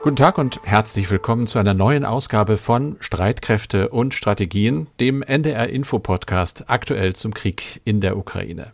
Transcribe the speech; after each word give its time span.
Guten 0.00 0.14
Tag 0.14 0.38
und 0.38 0.60
herzlich 0.62 1.10
willkommen 1.10 1.48
zu 1.48 1.58
einer 1.58 1.74
neuen 1.74 2.04
Ausgabe 2.04 2.56
von 2.56 2.96
Streitkräfte 3.00 3.88
und 3.88 4.14
Strategien, 4.14 4.86
dem 5.00 5.22
NDR 5.22 5.70
Info 5.70 5.98
Podcast 5.98 6.66
aktuell 6.68 7.16
zum 7.16 7.34
Krieg 7.34 7.80
in 7.84 8.00
der 8.00 8.16
Ukraine. 8.16 8.70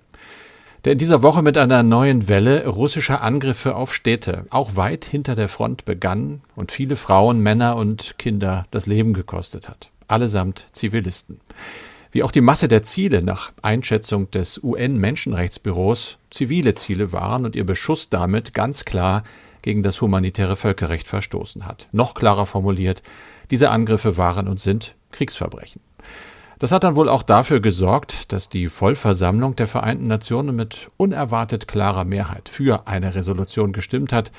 Der 0.85 0.93
in 0.93 0.99
dieser 0.99 1.23
Woche 1.23 1.41
mit 1.41 1.57
einer 1.57 1.83
neuen 1.83 2.29
Welle 2.29 2.67
russischer 2.67 3.23
Angriffe 3.23 3.75
auf 3.75 3.95
Städte 3.95 4.45
auch 4.51 4.77
weit 4.77 5.07
hinter 5.07 5.35
der 5.35 5.49
Front 5.49 5.87
begann 5.87 6.43
und 6.57 6.73
viele 6.73 6.95
Frauen, 6.95 7.41
Männer 7.41 7.77
und 7.77 8.19
Kinder 8.19 8.67
das 8.71 8.85
Leben 8.85 9.15
gekostet 9.15 9.67
hat. 9.67 9.91
Allesamt 10.07 10.67
Zivilisten. 10.73 11.41
Wie 12.13 12.23
auch 12.23 12.33
die 12.33 12.43
Masse 12.43 12.69
der 12.69 12.83
Ziele 12.83 13.23
nach 13.23 13.51
Einschätzung 13.63 14.31
des 14.31 14.63
UN-Menschenrechtsbüros 14.63 16.19
zivile 16.31 16.75
Ziele 16.75 17.13
waren 17.13 17.47
und 17.47 17.57
ihr 17.57 17.65
Beschuss 17.65 18.11
damit 18.11 18.53
ganz 18.53 18.85
klar 18.85 19.23
gegen 19.65 19.83
das 19.83 20.03
humanitäre 20.03 20.57
Völkerrecht 20.57 21.09
verstoßen 21.09 21.67
hat. 21.67 21.89
Noch 21.91 22.13
klarer 22.13 22.45
formuliert, 22.45 23.03
diese 23.51 23.71
Angriffe 23.71 24.19
waren 24.19 24.47
und 24.47 24.61
sind 24.61 24.95
Kriegsverbrechen. 25.11 25.81
Das 26.59 26.71
hat 26.71 26.85
dann 26.85 26.97
wohl 26.97 27.09
auch 27.09 27.23
dafür 27.23 27.61
gesorgt, 27.61 28.31
dass 28.33 28.51
die 28.51 28.69
Vollversammlung 28.69 29.57
der 29.57 29.67
Vereinten 29.67 30.07
Nationen 30.07 30.55
mit 30.55 30.91
unerwartet 30.99 31.67
klarer 31.67 32.05
Mehrheit 32.05 32.51
für 32.51 32.87
eine 32.87 33.15
Resolution 33.15 33.73
gestimmt 33.73 34.13
hat, 34.13 34.33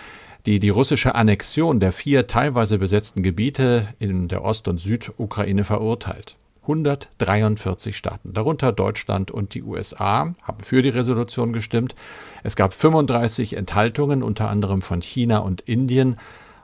die 0.46 0.60
die 0.60 0.70
russische 0.70 1.16
Annexion 1.16 1.80
der 1.80 1.92
vier 1.92 2.28
teilweise 2.28 2.78
besetzten 2.78 3.24
Gebiete 3.24 3.88
in 3.98 4.28
der 4.28 4.44
Ost- 4.44 4.68
und 4.68 4.78
Südukraine 4.78 5.64
verurteilt. 5.64 6.36
143 6.66 7.96
Staaten, 7.96 8.34
darunter 8.34 8.72
Deutschland 8.72 9.32
und 9.32 9.54
die 9.54 9.64
USA, 9.64 10.34
haben 10.42 10.64
für 10.64 10.82
die 10.82 10.90
Resolution 10.90 11.54
gestimmt. 11.54 11.96
Es 12.44 12.56
gab 12.56 12.74
35 12.74 13.56
Enthaltungen, 13.56 14.24
unter 14.24 14.50
anderem 14.50 14.82
von 14.82 15.02
China 15.02 15.40
und 15.40 15.62
Indien, 15.62 16.18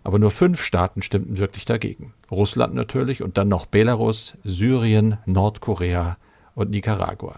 aber 0.03 0.17
nur 0.17 0.31
fünf 0.31 0.63
Staaten 0.63 1.01
stimmten 1.01 1.37
wirklich 1.37 1.65
dagegen. 1.65 2.13
Russland 2.31 2.73
natürlich 2.73 3.21
und 3.21 3.37
dann 3.37 3.47
noch 3.47 3.67
Belarus, 3.67 4.35
Syrien, 4.43 5.17
Nordkorea 5.25 6.17
und 6.55 6.71
Nicaragua. 6.71 7.35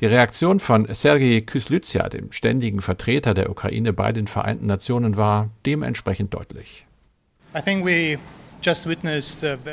Die 0.00 0.06
Reaktion 0.06 0.58
von 0.58 0.92
Sergei 0.92 1.40
Kyslytsja, 1.40 2.08
dem 2.08 2.32
ständigen 2.32 2.80
Vertreter 2.80 3.34
der 3.34 3.50
Ukraine 3.50 3.92
bei 3.92 4.10
den 4.12 4.26
Vereinten 4.26 4.66
Nationen, 4.66 5.16
war 5.16 5.50
dementsprechend 5.64 6.34
deutlich. 6.34 6.86
I 7.56 7.60
think 7.60 7.84
we 7.84 8.18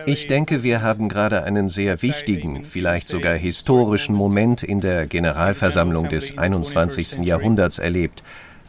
ich 0.05 0.27
denke, 0.27 0.63
wir 0.63 0.81
haben 0.81 1.09
gerade 1.09 1.43
einen 1.43 1.69
sehr 1.69 2.01
wichtigen, 2.01 2.63
vielleicht 2.63 3.09
sogar 3.09 3.35
historischen 3.35 4.15
Moment 4.15 4.63
in 4.63 4.81
der 4.81 5.07
Generalversammlung 5.07 6.09
des 6.09 6.37
21. 6.37 7.25
Jahrhunderts 7.25 7.79
erlebt. 7.79 8.23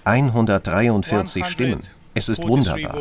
143 0.04 1.44
Stimmen. 1.46 1.80
Es 2.18 2.28
ist 2.28 2.48
wunderbar. 2.48 2.98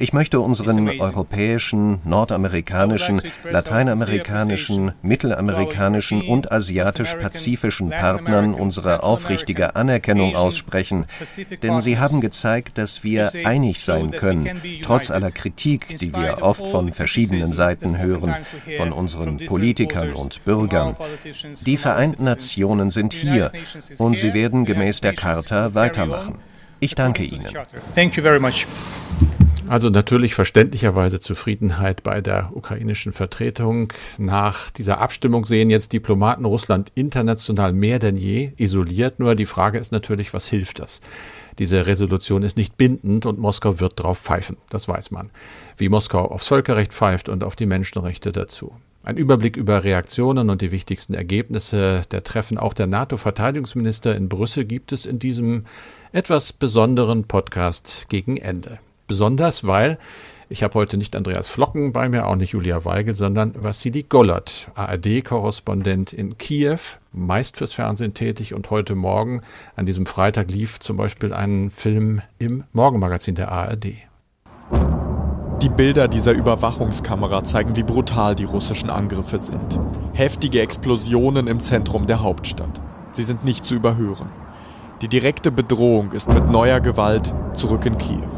Ich 0.00 0.12
möchte 0.12 0.40
unseren 0.40 0.88
europäischen, 0.98 2.00
nordamerikanischen, 2.04 3.22
lateinamerikanischen, 3.48 4.92
mittelamerikanischen 5.02 6.22
und 6.22 6.50
asiatisch-pazifischen 6.50 7.90
Partnern 7.90 8.54
unsere 8.54 9.04
aufrichtige 9.04 9.76
Anerkennung 9.76 10.34
aussprechen, 10.34 11.06
denn 11.62 11.80
sie 11.80 11.98
haben 12.00 12.20
gezeigt, 12.20 12.76
dass 12.76 13.04
wir 13.04 13.30
einig 13.44 13.84
sein 13.84 14.10
können, 14.10 14.60
trotz 14.82 15.12
aller 15.12 15.30
Kritik, 15.30 15.98
die 15.98 16.12
wir 16.12 16.38
oft 16.40 16.66
von 16.66 16.92
verschiedenen 16.92 17.52
Seiten 17.52 17.98
hören, 17.98 18.34
von 18.78 18.90
unseren 18.90 19.36
Politikern 19.46 20.12
und 20.14 20.44
Bürgern. 20.44 20.96
Die 21.66 21.76
Vereinten 21.76 22.24
Nationen 22.24 22.90
sind 22.90 23.12
hier 23.12 23.52
und 23.98 24.18
sie 24.18 24.34
werden 24.34 24.64
gemäß 24.64 25.02
der 25.02 25.12
Charta 25.12 25.74
weitermachen. 25.74 26.49
Ich 26.80 26.94
danke 26.94 27.22
Ihnen. 27.22 27.46
Also 29.68 29.88
natürlich 29.88 30.34
verständlicherweise 30.34 31.20
Zufriedenheit 31.20 32.02
bei 32.02 32.20
der 32.20 32.50
ukrainischen 32.54 33.12
Vertretung. 33.12 33.92
Nach 34.18 34.68
dieser 34.70 34.98
Abstimmung 34.98 35.46
sehen 35.46 35.70
jetzt 35.70 35.92
Diplomaten 35.92 36.44
Russland 36.44 36.90
international 36.96 37.72
mehr 37.72 38.00
denn 38.00 38.16
je 38.16 38.50
isoliert. 38.56 39.20
Nur 39.20 39.36
die 39.36 39.46
Frage 39.46 39.78
ist 39.78 39.92
natürlich, 39.92 40.34
was 40.34 40.48
hilft 40.48 40.80
das? 40.80 41.00
Diese 41.60 41.86
Resolution 41.86 42.42
ist 42.42 42.56
nicht 42.56 42.76
bindend 42.78 43.26
und 43.26 43.38
Moskau 43.38 43.78
wird 43.78 44.00
darauf 44.00 44.18
pfeifen. 44.18 44.56
Das 44.70 44.88
weiß 44.88 45.12
man. 45.12 45.30
Wie 45.76 45.88
Moskau 45.88 46.24
aufs 46.24 46.48
Völkerrecht 46.48 46.92
pfeift 46.92 47.28
und 47.28 47.44
auf 47.44 47.54
die 47.54 47.66
Menschenrechte 47.66 48.32
dazu. 48.32 48.74
Ein 49.02 49.16
Überblick 49.16 49.56
über 49.56 49.84
Reaktionen 49.84 50.50
und 50.50 50.62
die 50.62 50.72
wichtigsten 50.72 51.14
Ergebnisse 51.14 52.02
der 52.10 52.22
Treffen 52.22 52.58
auch 52.58 52.74
der 52.74 52.86
NATO-Verteidigungsminister 52.86 54.16
in 54.16 54.28
Brüssel 54.28 54.64
gibt 54.64 54.92
es 54.92 55.06
in 55.06 55.18
diesem 55.18 55.64
etwas 56.12 56.52
besonderen 56.52 57.24
Podcast 57.24 58.06
gegen 58.08 58.36
Ende. 58.36 58.78
Besonders, 59.06 59.66
weil 59.66 59.98
ich 60.48 60.64
habe 60.64 60.74
heute 60.74 60.96
nicht 60.96 61.14
Andreas 61.14 61.48
Flocken 61.48 61.92
bei 61.92 62.08
mir, 62.08 62.26
auch 62.26 62.34
nicht 62.34 62.50
Julia 62.50 62.84
Weigel, 62.84 63.14
sondern 63.14 63.54
Vassili 63.56 64.02
Gollert, 64.02 64.68
ARD-Korrespondent 64.74 66.12
in 66.12 66.36
Kiew, 66.36 66.78
meist 67.12 67.58
fürs 67.58 67.72
Fernsehen 67.72 68.14
tätig 68.14 68.54
und 68.54 68.70
heute 68.70 68.96
Morgen, 68.96 69.42
an 69.76 69.86
diesem 69.86 70.06
Freitag, 70.06 70.50
lief 70.50 70.80
zum 70.80 70.96
Beispiel 70.96 71.32
ein 71.32 71.70
Film 71.70 72.22
im 72.40 72.64
Morgenmagazin 72.72 73.36
der 73.36 73.52
ARD. 73.52 73.92
Die 75.62 75.68
Bilder 75.68 76.08
dieser 76.08 76.32
Überwachungskamera 76.32 77.44
zeigen, 77.44 77.76
wie 77.76 77.84
brutal 77.84 78.34
die 78.34 78.44
russischen 78.44 78.90
Angriffe 78.90 79.38
sind. 79.38 79.78
Heftige 80.14 80.62
Explosionen 80.62 81.46
im 81.46 81.60
Zentrum 81.60 82.08
der 82.08 82.22
Hauptstadt. 82.22 82.80
Sie 83.12 83.24
sind 83.24 83.44
nicht 83.44 83.64
zu 83.64 83.76
überhören. 83.76 84.30
Die 85.00 85.08
direkte 85.08 85.50
Bedrohung 85.50 86.12
ist 86.12 86.28
mit 86.28 86.50
neuer 86.50 86.80
Gewalt 86.80 87.32
zurück 87.54 87.86
in 87.86 87.96
Kiew. 87.96 88.28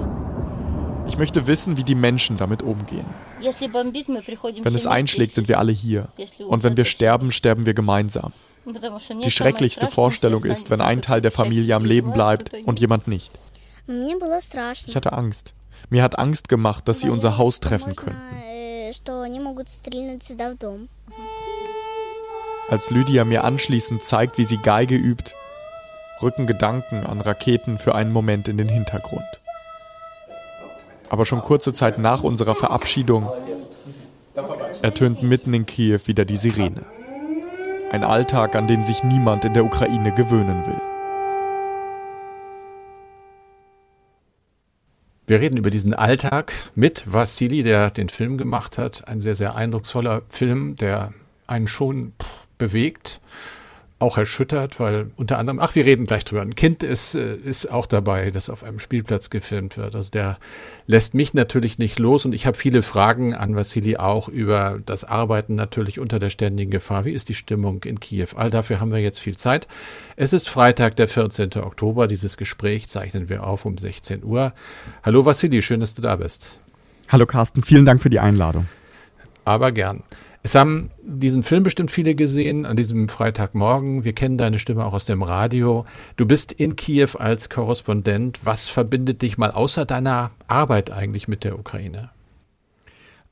Ich 1.08 1.18
möchte 1.18 1.48
wissen, 1.48 1.76
wie 1.76 1.82
die 1.82 1.96
Menschen 1.96 2.36
damit 2.36 2.62
umgehen. 2.62 3.06
Wenn 3.40 4.74
es 4.74 4.86
einschlägt, 4.86 5.34
sind 5.34 5.48
wir 5.48 5.58
alle 5.58 5.72
hier. 5.72 6.08
Und 6.46 6.62
wenn 6.62 6.76
wir 6.76 6.84
sterben, 6.84 7.32
sterben 7.32 7.66
wir 7.66 7.74
gemeinsam. 7.74 8.32
Die 9.24 9.30
schrecklichste 9.32 9.88
Vorstellung 9.88 10.44
ist, 10.44 10.70
wenn 10.70 10.80
ein 10.80 11.02
Teil 11.02 11.20
der 11.20 11.32
Familie 11.32 11.74
am 11.74 11.84
Leben 11.84 12.12
bleibt 12.12 12.52
und 12.64 12.78
jemand 12.78 13.08
nicht. 13.08 13.32
Ich 14.86 14.96
hatte 14.96 15.12
Angst. 15.12 15.54
Mir 15.90 16.04
hat 16.04 16.18
Angst 16.20 16.48
gemacht, 16.48 16.86
dass 16.86 17.00
sie 17.00 17.10
unser 17.10 17.38
Haus 17.38 17.58
treffen 17.58 17.96
könnten. 17.96 18.22
Als 22.68 22.90
Lydia 22.90 23.24
mir 23.24 23.42
anschließend 23.42 24.04
zeigt, 24.04 24.38
wie 24.38 24.44
sie 24.44 24.58
Geige 24.58 24.94
übt, 24.94 25.34
rücken 26.22 26.46
Gedanken 26.46 27.04
an 27.06 27.20
Raketen 27.20 27.78
für 27.78 27.94
einen 27.94 28.12
Moment 28.12 28.48
in 28.48 28.56
den 28.56 28.68
Hintergrund. 28.68 29.24
Aber 31.08 31.26
schon 31.26 31.42
kurze 31.42 31.72
Zeit 31.74 31.98
nach 31.98 32.22
unserer 32.22 32.54
Verabschiedung 32.54 33.30
ertönt 34.80 35.22
mitten 35.22 35.52
in 35.52 35.66
Kiew 35.66 36.00
wieder 36.06 36.24
die 36.24 36.38
Sirene. 36.38 36.84
Ein 37.90 38.04
Alltag, 38.04 38.56
an 38.56 38.66
den 38.66 38.82
sich 38.82 39.02
niemand 39.02 39.44
in 39.44 39.52
der 39.52 39.64
Ukraine 39.64 40.14
gewöhnen 40.14 40.66
will. 40.66 40.80
Wir 45.26 45.40
reden 45.40 45.56
über 45.56 45.70
diesen 45.70 45.94
Alltag 45.94 46.52
mit 46.74 47.04
Vassili, 47.12 47.62
der 47.62 47.90
den 47.90 48.08
Film 48.08 48.38
gemacht 48.38 48.78
hat. 48.78 49.06
Ein 49.08 49.20
sehr, 49.20 49.34
sehr 49.34 49.54
eindrucksvoller 49.54 50.22
Film, 50.28 50.76
der 50.76 51.12
einen 51.46 51.68
schon 51.68 52.12
bewegt 52.58 53.20
auch 54.02 54.18
erschüttert, 54.18 54.80
weil 54.80 55.10
unter 55.16 55.38
anderem, 55.38 55.60
ach, 55.60 55.74
wir 55.74 55.86
reden 55.86 56.04
gleich 56.04 56.24
drüber. 56.24 56.42
Ein 56.42 56.54
Kind 56.54 56.82
ist, 56.82 57.14
äh, 57.14 57.36
ist 57.36 57.70
auch 57.70 57.86
dabei, 57.86 58.30
das 58.30 58.50
auf 58.50 58.64
einem 58.64 58.78
Spielplatz 58.78 59.30
gefilmt 59.30 59.78
wird. 59.78 59.94
Also 59.94 60.10
der 60.10 60.38
lässt 60.86 61.14
mich 61.14 61.32
natürlich 61.32 61.78
nicht 61.78 61.98
los 61.98 62.26
und 62.26 62.34
ich 62.34 62.46
habe 62.46 62.58
viele 62.58 62.82
Fragen 62.82 63.34
an 63.34 63.54
Vassili 63.54 63.96
auch 63.96 64.28
über 64.28 64.80
das 64.84 65.04
Arbeiten 65.04 65.54
natürlich 65.54 66.00
unter 66.00 66.18
der 66.18 66.30
ständigen 66.30 66.70
Gefahr. 66.70 67.04
Wie 67.04 67.12
ist 67.12 67.28
die 67.28 67.34
Stimmung 67.34 67.84
in 67.84 68.00
Kiew? 68.00 68.26
All 68.34 68.50
dafür 68.50 68.80
haben 68.80 68.90
wir 68.90 68.98
jetzt 68.98 69.20
viel 69.20 69.36
Zeit. 69.36 69.68
Es 70.16 70.32
ist 70.32 70.48
Freitag, 70.48 70.96
der 70.96 71.08
14. 71.08 71.50
Oktober. 71.62 72.08
Dieses 72.08 72.36
Gespräch 72.36 72.88
zeichnen 72.88 73.28
wir 73.28 73.46
auf 73.46 73.64
um 73.64 73.78
16 73.78 74.24
Uhr. 74.24 74.52
Hallo 75.04 75.24
Vassili, 75.24 75.62
schön, 75.62 75.80
dass 75.80 75.94
du 75.94 76.02
da 76.02 76.16
bist. 76.16 76.58
Hallo 77.08 77.26
Carsten, 77.26 77.62
vielen 77.62 77.86
Dank 77.86 78.02
für 78.02 78.10
die 78.10 78.20
Einladung. 78.20 78.66
Aber 79.44 79.70
gern. 79.70 80.02
Es 80.44 80.56
haben 80.56 80.90
diesen 81.04 81.44
Film 81.44 81.62
bestimmt 81.62 81.92
viele 81.92 82.16
gesehen 82.16 82.66
an 82.66 82.76
diesem 82.76 83.08
Freitagmorgen. 83.08 84.04
Wir 84.04 84.12
kennen 84.12 84.38
deine 84.38 84.58
Stimme 84.58 84.84
auch 84.84 84.92
aus 84.92 85.04
dem 85.04 85.22
Radio. 85.22 85.84
Du 86.16 86.26
bist 86.26 86.50
in 86.50 86.74
Kiew 86.74 87.10
als 87.16 87.48
Korrespondent. 87.48 88.40
Was 88.44 88.68
verbindet 88.68 89.22
dich 89.22 89.38
mal 89.38 89.52
außer 89.52 89.84
deiner 89.84 90.32
Arbeit 90.48 90.90
eigentlich 90.90 91.28
mit 91.28 91.44
der 91.44 91.58
Ukraine? 91.58 92.10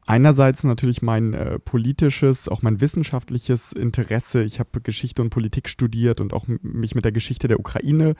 Einerseits 0.06 0.64
natürlich 0.64 1.02
mein 1.02 1.34
äh, 1.34 1.58
politisches, 1.58 2.48
auch 2.48 2.62
mein 2.62 2.80
wissenschaftliches 2.80 3.72
Interesse. 3.72 4.42
Ich 4.42 4.58
habe 4.58 4.80
Geschichte 4.80 5.22
und 5.22 5.30
Politik 5.30 5.68
studiert 5.68 6.20
und 6.20 6.32
auch 6.32 6.46
mich 6.62 6.94
mit 6.94 7.04
der 7.04 7.12
Geschichte 7.12 7.48
der 7.48 7.60
Ukraine 7.60 8.14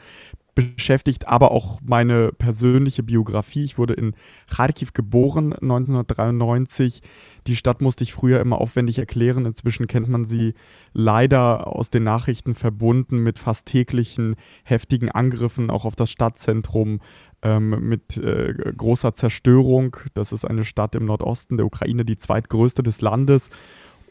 beschäftigt, 0.54 1.28
aber 1.28 1.50
auch 1.50 1.80
meine 1.82 2.32
persönliche 2.32 3.02
Biografie. 3.02 3.64
Ich 3.64 3.78
wurde 3.78 3.94
in 3.94 4.14
Kharkiv 4.48 4.92
geboren 4.92 5.52
1993 5.52 7.02
die 7.46 7.56
Stadt 7.56 7.80
musste 7.80 8.04
ich 8.04 8.12
früher 8.12 8.40
immer 8.40 8.60
aufwendig 8.60 8.98
erklären. 8.98 9.46
Inzwischen 9.46 9.86
kennt 9.86 10.08
man 10.08 10.24
sie 10.24 10.54
leider 10.92 11.66
aus 11.66 11.90
den 11.90 12.02
Nachrichten 12.02 12.54
verbunden 12.54 13.18
mit 13.18 13.38
fast 13.38 13.66
täglichen 13.66 14.36
heftigen 14.64 15.10
Angriffen 15.10 15.70
auch 15.70 15.84
auf 15.84 15.96
das 15.96 16.10
Stadtzentrum, 16.10 17.00
ähm, 17.42 17.88
mit 17.88 18.18
äh, 18.18 18.52
großer 18.76 19.14
Zerstörung. 19.14 19.96
Das 20.14 20.32
ist 20.32 20.44
eine 20.44 20.64
Stadt 20.64 20.94
im 20.94 21.06
Nordosten 21.06 21.56
der 21.56 21.66
Ukraine, 21.66 22.04
die 22.04 22.16
zweitgrößte 22.16 22.82
des 22.82 23.00
Landes. 23.00 23.48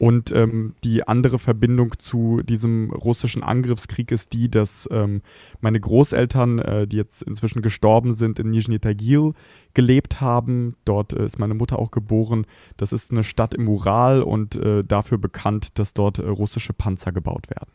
Und 0.00 0.32
ähm, 0.32 0.72
die 0.82 1.06
andere 1.06 1.38
Verbindung 1.38 1.98
zu 1.98 2.40
diesem 2.42 2.90
russischen 2.90 3.42
Angriffskrieg 3.42 4.10
ist 4.12 4.32
die, 4.32 4.50
dass 4.50 4.88
ähm, 4.90 5.20
meine 5.60 5.78
Großeltern, 5.78 6.58
äh, 6.58 6.86
die 6.86 6.96
jetzt 6.96 7.20
inzwischen 7.20 7.60
gestorben 7.60 8.14
sind, 8.14 8.38
in 8.38 8.48
Nizhny 8.48 8.78
Tagil 8.78 9.34
gelebt 9.74 10.22
haben. 10.22 10.74
Dort 10.86 11.12
äh, 11.12 11.26
ist 11.26 11.38
meine 11.38 11.52
Mutter 11.52 11.78
auch 11.78 11.90
geboren. 11.90 12.46
Das 12.78 12.94
ist 12.94 13.10
eine 13.10 13.24
Stadt 13.24 13.52
im 13.52 13.68
Ural 13.68 14.22
und 14.22 14.56
äh, 14.56 14.84
dafür 14.84 15.18
bekannt, 15.18 15.78
dass 15.78 15.92
dort 15.92 16.18
äh, 16.18 16.26
russische 16.26 16.72
Panzer 16.72 17.12
gebaut 17.12 17.50
werden. 17.50 17.70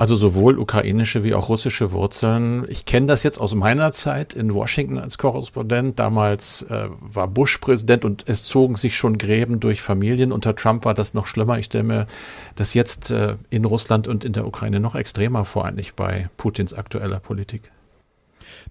Also 0.00 0.16
sowohl 0.16 0.58
ukrainische 0.58 1.24
wie 1.24 1.34
auch 1.34 1.50
russische 1.50 1.92
Wurzeln. 1.92 2.64
Ich 2.70 2.86
kenne 2.86 3.06
das 3.06 3.22
jetzt 3.22 3.38
aus 3.38 3.54
meiner 3.54 3.92
Zeit 3.92 4.32
in 4.32 4.54
Washington 4.54 4.96
als 4.96 5.18
Korrespondent. 5.18 5.98
Damals 5.98 6.62
äh, 6.62 6.88
war 7.00 7.28
Bush 7.28 7.58
Präsident 7.58 8.06
und 8.06 8.24
es 8.26 8.44
zogen 8.44 8.76
sich 8.76 8.96
schon 8.96 9.18
Gräben 9.18 9.60
durch 9.60 9.82
Familien. 9.82 10.32
Unter 10.32 10.56
Trump 10.56 10.86
war 10.86 10.94
das 10.94 11.12
noch 11.12 11.26
schlimmer. 11.26 11.58
Ich 11.58 11.66
stelle 11.66 11.84
mir 11.84 12.06
das 12.54 12.72
jetzt 12.72 13.10
äh, 13.10 13.36
in 13.50 13.66
Russland 13.66 14.08
und 14.08 14.24
in 14.24 14.32
der 14.32 14.46
Ukraine 14.46 14.80
noch 14.80 14.94
extremer 14.94 15.44
vor, 15.44 15.66
eigentlich 15.66 15.94
bei 15.94 16.30
Putins 16.38 16.72
aktueller 16.72 17.20
Politik. 17.20 17.70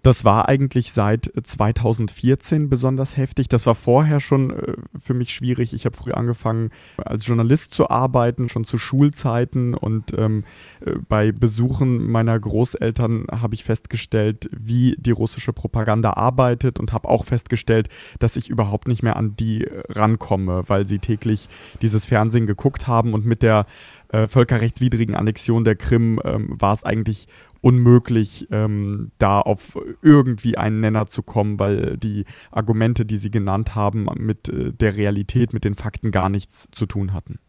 Das 0.01 0.23
war 0.23 0.47
eigentlich 0.47 0.93
seit 0.93 1.31
2014 1.43 2.69
besonders 2.69 3.17
heftig. 3.17 3.49
Das 3.49 3.65
war 3.65 3.75
vorher 3.75 4.19
schon 4.21 4.51
äh, 4.51 4.73
für 4.97 5.13
mich 5.13 5.33
schwierig. 5.33 5.73
Ich 5.73 5.85
habe 5.85 5.97
früh 5.97 6.13
angefangen, 6.13 6.71
als 6.97 7.27
Journalist 7.27 7.73
zu 7.73 7.89
arbeiten, 7.89 8.47
schon 8.47 8.63
zu 8.63 8.77
Schulzeiten. 8.77 9.73
Und 9.73 10.13
ähm, 10.17 10.45
äh, 10.85 10.93
bei 11.09 11.33
Besuchen 11.33 12.09
meiner 12.09 12.39
Großeltern 12.39 13.25
habe 13.29 13.55
ich 13.55 13.65
festgestellt, 13.65 14.49
wie 14.55 14.95
die 14.97 15.11
russische 15.11 15.51
Propaganda 15.51 16.13
arbeitet 16.13 16.79
und 16.79 16.93
habe 16.93 17.09
auch 17.09 17.25
festgestellt, 17.25 17.89
dass 18.19 18.37
ich 18.37 18.49
überhaupt 18.49 18.87
nicht 18.87 19.03
mehr 19.03 19.17
an 19.17 19.35
die 19.35 19.65
äh, 19.65 19.81
rankomme, 19.89 20.63
weil 20.67 20.85
sie 20.85 20.99
täglich 20.99 21.49
dieses 21.81 22.05
Fernsehen 22.05 22.45
geguckt 22.45 22.87
haben 22.87 23.13
und 23.13 23.25
mit 23.25 23.41
der 23.41 23.65
äh, 24.11 24.27
völkerrechtswidrigen 24.27 25.15
Annexion 25.15 25.63
der 25.63 25.75
Krim 25.75 26.19
ähm, 26.23 26.55
war 26.59 26.73
es 26.73 26.83
eigentlich 26.83 27.27
unmöglich, 27.61 28.47
ähm, 28.51 29.11
da 29.17 29.39
auf 29.41 29.77
irgendwie 30.01 30.57
einen 30.57 30.79
Nenner 30.79 31.07
zu 31.07 31.23
kommen, 31.23 31.59
weil 31.59 31.97
die 31.97 32.25
Argumente, 32.51 33.05
die 33.05 33.17
Sie 33.17 33.31
genannt 33.31 33.75
haben, 33.75 34.07
mit 34.15 34.49
äh, 34.49 34.71
der 34.71 34.95
Realität, 34.95 35.53
mit 35.53 35.63
den 35.63 35.75
Fakten 35.75 36.11
gar 36.11 36.29
nichts 36.29 36.67
zu 36.71 36.85
tun 36.85 37.13
hatten. 37.13 37.39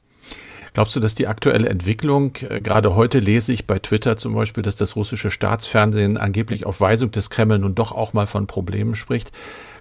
Glaubst 0.73 0.95
du, 0.95 1.01
dass 1.01 1.15
die 1.15 1.27
aktuelle 1.27 1.69
Entwicklung, 1.69 2.37
äh, 2.49 2.61
gerade 2.61 2.95
heute 2.95 3.19
lese 3.19 3.53
ich 3.53 3.67
bei 3.67 3.79
Twitter 3.79 4.17
zum 4.17 4.35
Beispiel, 4.35 4.63
dass 4.63 4.77
das 4.77 4.97
russische 4.97 5.31
Staatsfernsehen 5.31 6.17
angeblich 6.17 6.67
auf 6.67 6.81
Weisung 6.81 7.11
des 7.11 7.31
Kreml 7.31 7.59
nun 7.59 7.75
doch 7.75 7.93
auch 7.93 8.13
mal 8.13 8.27
von 8.27 8.47
Problemen 8.47 8.95
spricht. 8.95 9.33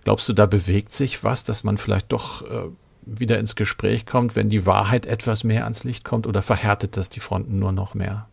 Glaubst 0.03 0.29
du, 0.29 0.33
da 0.33 0.45
bewegt 0.45 0.91
sich 0.91 1.23
was, 1.23 1.43
dass 1.43 1.63
man 1.63 1.77
vielleicht 1.77 2.11
doch 2.11 2.43
äh, 2.43 2.69
wieder 3.05 3.39
ins 3.39 3.55
Gespräch 3.55 4.05
kommt, 4.05 4.35
wenn 4.35 4.49
die 4.49 4.65
Wahrheit 4.65 5.05
etwas 5.05 5.43
mehr 5.43 5.63
ans 5.63 5.83
Licht 5.83 6.03
kommt 6.03 6.25
oder 6.27 6.41
verhärtet 6.41 6.97
das 6.97 7.09
die 7.09 7.19
Fronten 7.19 7.59
nur 7.59 7.71
noch 7.71 7.93
mehr? 7.93 8.27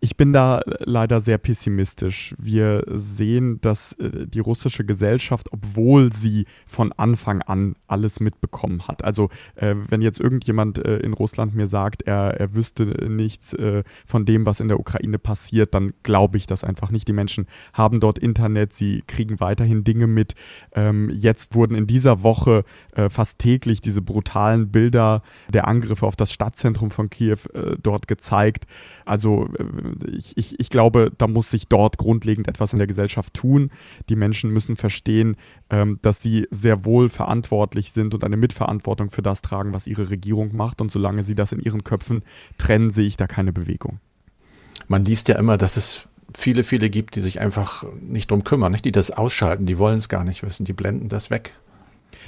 Ich 0.00 0.16
bin 0.16 0.32
da 0.32 0.60
leider 0.80 1.20
sehr 1.20 1.38
pessimistisch. 1.38 2.34
Wir 2.38 2.84
sehen, 2.88 3.60
dass 3.60 3.92
äh, 3.94 4.26
die 4.26 4.40
russische 4.40 4.84
Gesellschaft, 4.84 5.52
obwohl 5.52 6.12
sie 6.12 6.46
von 6.66 6.92
Anfang 6.92 7.42
an 7.42 7.76
alles 7.86 8.20
mitbekommen 8.20 8.86
hat. 8.86 9.04
Also 9.04 9.30
äh, 9.56 9.74
wenn 9.88 10.02
jetzt 10.02 10.20
irgendjemand 10.20 10.78
äh, 10.78 10.98
in 10.98 11.12
Russland 11.12 11.54
mir 11.54 11.66
sagt, 11.66 12.02
er, 12.02 12.38
er 12.38 12.54
wüsste 12.54 12.84
nichts 13.08 13.54
äh, 13.54 13.82
von 14.06 14.24
dem, 14.24 14.46
was 14.46 14.60
in 14.60 14.68
der 14.68 14.78
Ukraine 14.78 15.18
passiert, 15.18 15.74
dann 15.74 15.94
glaube 16.02 16.36
ich 16.36 16.46
das 16.46 16.64
einfach 16.64 16.90
nicht. 16.90 17.08
Die 17.08 17.12
Menschen 17.12 17.46
haben 17.72 18.00
dort 18.00 18.18
Internet, 18.18 18.72
sie 18.72 19.02
kriegen 19.06 19.40
weiterhin 19.40 19.84
Dinge 19.84 20.06
mit. 20.06 20.34
Ähm, 20.72 21.10
jetzt 21.10 21.54
wurden 21.54 21.74
in 21.74 21.86
dieser 21.86 22.22
Woche 22.22 22.64
äh, 22.92 23.08
fast 23.08 23.38
täglich 23.38 23.80
diese 23.80 24.02
brutalen 24.02 24.70
Bilder 24.70 25.22
der 25.48 25.66
Angriffe 25.68 26.06
auf 26.06 26.16
das 26.16 26.32
Stadtzentrum 26.32 26.90
von 26.90 27.10
Kiew 27.10 27.38
äh, 27.54 27.76
dort 27.82 28.08
gezeigt. 28.08 28.66
Also 29.04 29.48
ich, 30.12 30.36
ich, 30.36 30.58
ich 30.58 30.70
glaube, 30.70 31.12
da 31.16 31.26
muss 31.26 31.50
sich 31.50 31.68
dort 31.68 31.98
grundlegend 31.98 32.48
etwas 32.48 32.72
in 32.72 32.78
der 32.78 32.86
Gesellschaft 32.86 33.34
tun. 33.34 33.70
Die 34.08 34.16
Menschen 34.16 34.50
müssen 34.50 34.76
verstehen, 34.76 35.36
ähm, 35.70 35.98
dass 36.02 36.22
sie 36.22 36.46
sehr 36.50 36.84
wohl 36.84 37.08
verantwortlich 37.08 37.92
sind 37.92 38.14
und 38.14 38.24
eine 38.24 38.36
Mitverantwortung 38.36 39.10
für 39.10 39.22
das 39.22 39.42
tragen, 39.42 39.72
was 39.72 39.86
ihre 39.86 40.10
Regierung 40.10 40.54
macht. 40.54 40.80
Und 40.80 40.90
solange 40.90 41.24
sie 41.24 41.34
das 41.34 41.52
in 41.52 41.60
ihren 41.60 41.84
Köpfen 41.84 42.22
trennen, 42.58 42.90
sehe 42.90 43.06
ich 43.06 43.16
da 43.16 43.26
keine 43.26 43.52
Bewegung. 43.52 44.00
Man 44.88 45.04
liest 45.04 45.28
ja 45.28 45.38
immer, 45.38 45.56
dass 45.56 45.76
es 45.76 46.08
viele, 46.36 46.64
viele 46.64 46.90
gibt, 46.90 47.16
die 47.16 47.20
sich 47.20 47.40
einfach 47.40 47.84
nicht 48.00 48.30
drum 48.30 48.44
kümmern, 48.44 48.72
nicht? 48.72 48.84
die 48.84 48.92
das 48.92 49.10
ausschalten, 49.10 49.66
die 49.66 49.78
wollen 49.78 49.96
es 49.96 50.08
gar 50.08 50.24
nicht 50.24 50.42
wissen, 50.42 50.64
die 50.64 50.72
blenden 50.72 51.08
das 51.08 51.30
weg. 51.30 51.52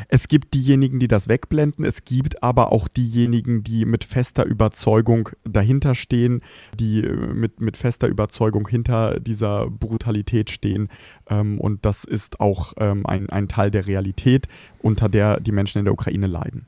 Es 0.09 0.29
gibt 0.29 0.55
diejenigen, 0.55 0.99
die 0.99 1.09
das 1.09 1.29
wegblenden. 1.29 1.85
Es 1.85 2.05
gibt 2.05 2.43
aber 2.43 2.73
auch 2.73 2.89
diejenigen, 2.89 3.63
die 3.63 3.85
mit 3.85 4.05
fester 4.05 4.45
Überzeugung 4.45 5.31
dahinter 5.45 5.95
stehen, 5.95 6.43
die 6.79 7.03
äh, 7.03 7.13
mit, 7.13 7.61
mit 7.61 7.77
fester 7.77 8.09
Überzeugung 8.09 8.69
hinter 8.69 9.21
dieser 9.21 9.69
Brutalität 9.69 10.51
stehen. 10.51 10.89
Ähm, 11.29 11.61
und 11.61 11.85
das 11.85 12.05
ist 12.05 12.41
auch 12.41 12.75
ähm, 12.79 13.07
ein, 13.07 13.31
ein 13.31 13.49
Teil 13.49 13.71
der 13.71 13.87
Realität, 13.87 14.49
unter 14.81 15.09
der 15.09 15.41
die 15.41 15.53
Menschen 15.53 15.79
in 15.79 15.85
der 15.85 15.95
Ukraine 15.95 16.27
leiden. 16.27 16.67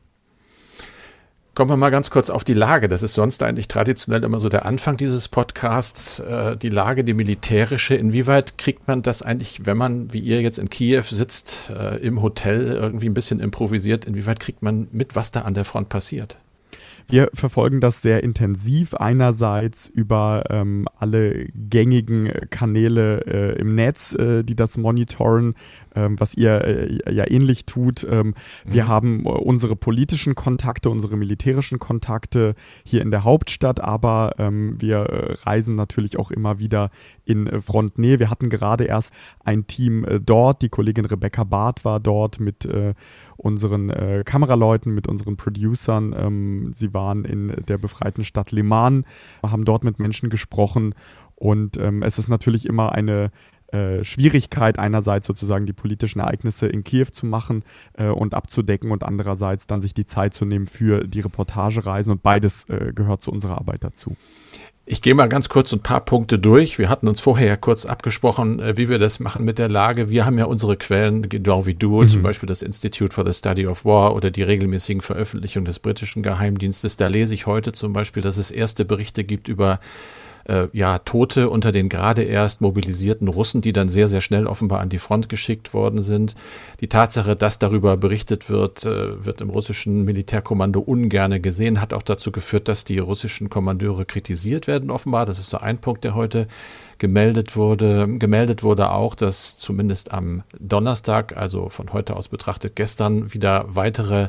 Kommen 1.58 1.72
wir 1.72 1.76
mal 1.76 1.90
ganz 1.90 2.10
kurz 2.10 2.30
auf 2.30 2.44
die 2.44 2.54
Lage. 2.54 2.86
Das 2.86 3.02
ist 3.02 3.14
sonst 3.14 3.42
eigentlich 3.42 3.66
traditionell 3.66 4.22
immer 4.22 4.38
so 4.38 4.48
der 4.48 4.64
Anfang 4.64 4.96
dieses 4.96 5.28
Podcasts. 5.28 6.20
Äh, 6.20 6.56
die 6.56 6.68
Lage, 6.68 7.02
die 7.02 7.14
militärische. 7.14 7.96
Inwieweit 7.96 8.58
kriegt 8.58 8.86
man 8.86 9.02
das 9.02 9.22
eigentlich, 9.22 9.66
wenn 9.66 9.76
man, 9.76 10.12
wie 10.12 10.20
ihr 10.20 10.40
jetzt 10.40 10.60
in 10.60 10.70
Kiew 10.70 11.02
sitzt, 11.02 11.70
äh, 11.70 11.96
im 11.96 12.22
Hotel 12.22 12.68
irgendwie 12.68 13.08
ein 13.08 13.14
bisschen 13.14 13.40
improvisiert, 13.40 14.04
inwieweit 14.04 14.38
kriegt 14.38 14.62
man 14.62 14.86
mit, 14.92 15.16
was 15.16 15.32
da 15.32 15.40
an 15.40 15.54
der 15.54 15.64
Front 15.64 15.88
passiert? 15.88 16.38
Wir 17.08 17.30
verfolgen 17.32 17.80
das 17.80 18.02
sehr 18.02 18.22
intensiv, 18.22 18.94
einerseits 18.94 19.88
über 19.88 20.44
ähm, 20.50 20.86
alle 20.98 21.46
gängigen 21.54 22.30
Kanäle 22.50 23.22
äh, 23.26 23.58
im 23.58 23.74
Netz, 23.74 24.12
äh, 24.12 24.44
die 24.44 24.54
das 24.54 24.76
monitoren, 24.76 25.54
ähm, 25.98 26.20
was 26.20 26.34
ihr 26.34 26.64
äh, 26.64 27.12
ja 27.12 27.28
ähnlich 27.28 27.66
tut. 27.66 28.06
Ähm, 28.08 28.28
mhm. 28.28 28.34
Wir 28.64 28.88
haben 28.88 29.24
äh, 29.24 29.28
unsere 29.28 29.76
politischen 29.76 30.34
Kontakte, 30.34 30.90
unsere 30.90 31.16
militärischen 31.16 31.78
Kontakte 31.78 32.54
hier 32.84 33.02
in 33.02 33.10
der 33.10 33.24
Hauptstadt, 33.24 33.80
aber 33.80 34.34
ähm, 34.38 34.80
wir 34.80 34.98
äh, 34.98 35.32
reisen 35.42 35.74
natürlich 35.74 36.18
auch 36.18 36.30
immer 36.30 36.58
wieder 36.58 36.90
in 37.24 37.46
äh, 37.46 37.60
Frontnähe. 37.60 38.18
Wir 38.18 38.30
hatten 38.30 38.48
gerade 38.48 38.84
erst 38.84 39.12
ein 39.44 39.66
Team 39.66 40.06
dort, 40.24 40.62
die 40.62 40.68
Kollegin 40.68 41.04
Rebecca 41.04 41.44
Barth 41.44 41.84
war 41.84 42.00
dort 42.00 42.38
mit 42.38 42.68
unseren 43.36 43.90
äh, 43.90 44.22
Kameraleuten, 44.24 44.92
mit 44.94 45.08
unseren 45.08 45.36
Producern. 45.36 46.14
Ähm, 46.16 46.72
sie 46.74 46.92
waren 46.92 47.24
in 47.24 47.48
der 47.66 47.78
befreiten 47.78 48.24
Stadt 48.24 48.52
Liman, 48.52 49.04
haben 49.42 49.64
dort 49.64 49.84
mit 49.84 49.98
Menschen 49.98 50.28
gesprochen 50.28 50.94
und 51.38 51.76
ähm, 51.76 52.02
es 52.02 52.18
ist 52.18 52.28
natürlich 52.28 52.66
immer 52.66 52.92
eine 52.92 53.30
äh, 53.72 54.02
Schwierigkeit, 54.04 54.78
einerseits 54.78 55.26
sozusagen 55.26 55.66
die 55.66 55.72
politischen 55.72 56.20
Ereignisse 56.20 56.66
in 56.66 56.84
Kiew 56.84 57.08
zu 57.12 57.26
machen 57.26 57.64
äh, 57.94 58.08
und 58.08 58.34
abzudecken 58.34 58.90
und 58.90 59.02
andererseits 59.02 59.66
dann 59.66 59.80
sich 59.80 59.92
die 59.92 60.06
Zeit 60.06 60.34
zu 60.34 60.44
nehmen 60.44 60.66
für 60.66 61.06
die 61.06 61.20
Reportagereisen 61.20 62.12
und 62.12 62.22
beides 62.22 62.64
äh, 62.68 62.92
gehört 62.94 63.22
zu 63.22 63.30
unserer 63.30 63.58
Arbeit 63.58 63.84
dazu. 63.84 64.16
Ich 64.90 65.02
gehe 65.02 65.14
mal 65.14 65.28
ganz 65.28 65.50
kurz 65.50 65.70
ein 65.74 65.80
paar 65.80 66.00
Punkte 66.00 66.38
durch. 66.38 66.78
Wir 66.78 66.88
hatten 66.88 67.08
uns 67.08 67.20
vorher 67.20 67.46
ja 67.46 67.56
kurz 67.56 67.84
abgesprochen, 67.84 68.58
äh, 68.58 68.78
wie 68.78 68.88
wir 68.88 68.98
das 68.98 69.20
machen 69.20 69.44
mit 69.44 69.58
der 69.58 69.68
Lage. 69.68 70.08
Wir 70.08 70.24
haben 70.24 70.38
ja 70.38 70.46
unsere 70.46 70.78
Quellen, 70.78 71.28
genau 71.28 71.66
wie 71.66 71.74
du, 71.74 72.00
mhm. 72.00 72.08
zum 72.08 72.22
Beispiel 72.22 72.46
das 72.46 72.62
Institute 72.62 73.14
for 73.14 73.26
the 73.26 73.34
Study 73.34 73.66
of 73.66 73.84
War 73.84 74.14
oder 74.14 74.30
die 74.30 74.42
regelmäßigen 74.42 75.02
Veröffentlichungen 75.02 75.66
des 75.66 75.78
britischen 75.78 76.22
Geheimdienstes. 76.22 76.96
Da 76.96 77.08
lese 77.08 77.34
ich 77.34 77.44
heute 77.44 77.72
zum 77.72 77.92
Beispiel, 77.92 78.22
dass 78.22 78.38
es 78.38 78.50
erste 78.50 78.86
Berichte 78.86 79.24
gibt 79.24 79.48
über 79.48 79.78
äh, 80.48 80.68
ja, 80.72 80.98
Tote 80.98 81.50
unter 81.50 81.72
den 81.72 81.88
gerade 81.88 82.22
erst 82.22 82.60
mobilisierten 82.60 83.28
Russen, 83.28 83.60
die 83.60 83.72
dann 83.72 83.88
sehr, 83.88 84.08
sehr 84.08 84.20
schnell 84.20 84.46
offenbar 84.46 84.80
an 84.80 84.88
die 84.88 84.98
Front 84.98 85.28
geschickt 85.28 85.74
worden 85.74 86.02
sind. 86.02 86.34
Die 86.80 86.88
Tatsache, 86.88 87.36
dass 87.36 87.58
darüber 87.58 87.96
berichtet 87.96 88.50
wird, 88.50 88.84
äh, 88.84 89.24
wird 89.24 89.40
im 89.40 89.50
russischen 89.50 90.04
Militärkommando 90.04 90.80
ungerne 90.80 91.40
gesehen, 91.40 91.80
hat 91.80 91.94
auch 91.94 92.02
dazu 92.02 92.32
geführt, 92.32 92.68
dass 92.68 92.84
die 92.84 92.98
russischen 92.98 93.50
Kommandeure 93.50 94.04
kritisiert 94.04 94.66
werden, 94.66 94.90
offenbar. 94.90 95.26
Das 95.26 95.38
ist 95.38 95.50
so 95.50 95.58
ein 95.58 95.78
Punkt, 95.78 96.04
der 96.04 96.14
heute 96.14 96.48
gemeldet 96.98 97.56
wurde. 97.56 98.08
Gemeldet 98.18 98.62
wurde 98.62 98.90
auch, 98.90 99.14
dass 99.14 99.56
zumindest 99.56 100.12
am 100.12 100.42
Donnerstag, 100.58 101.36
also 101.36 101.68
von 101.68 101.92
heute 101.92 102.16
aus 102.16 102.28
betrachtet 102.28 102.74
gestern, 102.74 103.32
wieder 103.32 103.66
weitere 103.68 104.28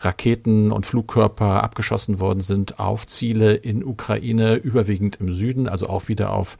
Raketen 0.00 0.72
und 0.72 0.86
Flugkörper 0.86 1.62
abgeschossen 1.62 2.20
worden 2.20 2.40
sind 2.40 2.78
auf 2.78 3.06
Ziele 3.06 3.54
in 3.54 3.84
Ukraine, 3.84 4.54
überwiegend 4.54 5.16
im 5.20 5.32
Süden, 5.32 5.68
also 5.68 5.88
auch 5.88 6.08
wieder 6.08 6.32
auf 6.32 6.56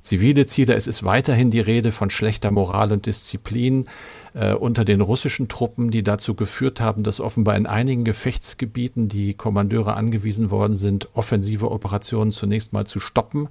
zivile 0.00 0.46
Ziele. 0.46 0.74
Es 0.74 0.86
ist 0.86 1.04
weiterhin 1.04 1.50
die 1.50 1.60
Rede 1.60 1.92
von 1.92 2.10
schlechter 2.10 2.50
Moral 2.50 2.92
und 2.92 3.06
Disziplin 3.06 3.86
äh, 4.34 4.54
unter 4.54 4.84
den 4.84 5.00
russischen 5.00 5.48
Truppen, 5.48 5.90
die 5.90 6.02
dazu 6.02 6.34
geführt 6.34 6.80
haben, 6.80 7.02
dass 7.02 7.20
offenbar 7.20 7.56
in 7.56 7.66
einigen 7.66 8.04
Gefechtsgebieten 8.04 9.08
die 9.08 9.34
Kommandeure 9.34 9.94
angewiesen 9.94 10.50
worden 10.50 10.74
sind, 10.74 11.08
offensive 11.14 11.70
Operationen 11.70 12.32
zunächst 12.32 12.72
mal 12.72 12.86
zu 12.86 13.00
stoppen 13.00 13.48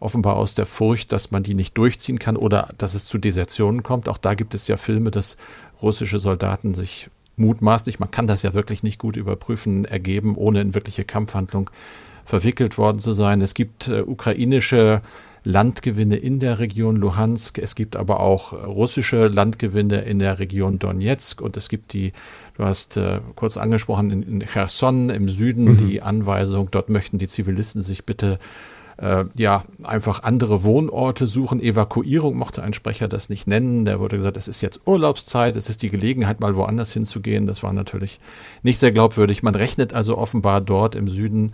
offenbar 0.00 0.36
aus 0.36 0.54
der 0.54 0.66
Furcht, 0.66 1.12
dass 1.12 1.30
man 1.30 1.42
die 1.42 1.54
nicht 1.54 1.76
durchziehen 1.76 2.18
kann 2.18 2.36
oder 2.36 2.68
dass 2.78 2.94
es 2.94 3.06
zu 3.06 3.18
Desertionen 3.18 3.82
kommt. 3.82 4.08
Auch 4.08 4.18
da 4.18 4.34
gibt 4.34 4.54
es 4.54 4.68
ja 4.68 4.76
Filme, 4.76 5.10
dass 5.10 5.36
russische 5.82 6.18
Soldaten 6.18 6.74
sich 6.74 7.10
mutmaßlich, 7.38 7.98
man 7.98 8.10
kann 8.10 8.26
das 8.26 8.42
ja 8.42 8.54
wirklich 8.54 8.82
nicht 8.82 8.98
gut 8.98 9.16
überprüfen, 9.16 9.84
ergeben, 9.84 10.36
ohne 10.36 10.60
in 10.60 10.74
wirkliche 10.74 11.04
Kampfhandlung 11.04 11.70
verwickelt 12.24 12.78
worden 12.78 12.98
zu 12.98 13.12
sein. 13.12 13.40
Es 13.40 13.54
gibt 13.54 13.88
äh, 13.88 14.02
ukrainische 14.02 15.00
Landgewinne 15.44 16.16
in 16.16 16.40
der 16.40 16.58
Region 16.58 16.96
Luhansk, 16.96 17.58
es 17.58 17.74
gibt 17.74 17.96
aber 17.96 18.20
auch 18.20 18.52
russische 18.52 19.28
Landgewinne 19.28 20.00
in 20.00 20.18
der 20.18 20.38
Region 20.38 20.78
Donetsk 20.78 21.40
und 21.40 21.56
es 21.56 21.68
gibt 21.68 21.92
die, 21.92 22.12
du 22.56 22.64
hast 22.64 22.96
äh, 22.96 23.20
kurz 23.34 23.56
angesprochen, 23.56 24.10
in, 24.10 24.22
in 24.22 24.40
Cherson 24.40 25.08
im 25.08 25.28
Süden 25.28 25.64
mhm. 25.64 25.76
die 25.78 26.02
Anweisung, 26.02 26.70
dort 26.70 26.90
möchten 26.90 27.18
die 27.18 27.28
Zivilisten 27.28 27.82
sich 27.82 28.04
bitte 28.04 28.34
äh, 28.34 28.38
ja 29.36 29.64
einfach 29.84 30.24
andere 30.24 30.64
Wohnorte 30.64 31.28
suchen. 31.28 31.60
Evakuierung 31.60 32.36
mochte 32.36 32.62
ein 32.64 32.72
Sprecher 32.72 33.06
das 33.06 33.28
nicht 33.28 33.46
nennen. 33.46 33.84
Der 33.84 34.00
wurde 34.00 34.16
gesagt, 34.16 34.36
es 34.36 34.48
ist 34.48 34.60
jetzt 34.60 34.80
Urlaubszeit, 34.86 35.56
es 35.56 35.68
ist 35.68 35.82
die 35.82 35.90
Gelegenheit, 35.90 36.40
mal 36.40 36.56
woanders 36.56 36.92
hinzugehen. 36.92 37.46
Das 37.46 37.62
war 37.62 37.72
natürlich 37.72 38.18
nicht 38.62 38.78
sehr 38.78 38.90
glaubwürdig. 38.90 39.42
Man 39.44 39.54
rechnet 39.54 39.94
also 39.94 40.18
offenbar 40.18 40.60
dort 40.60 40.96
im 40.96 41.06
Süden 41.06 41.52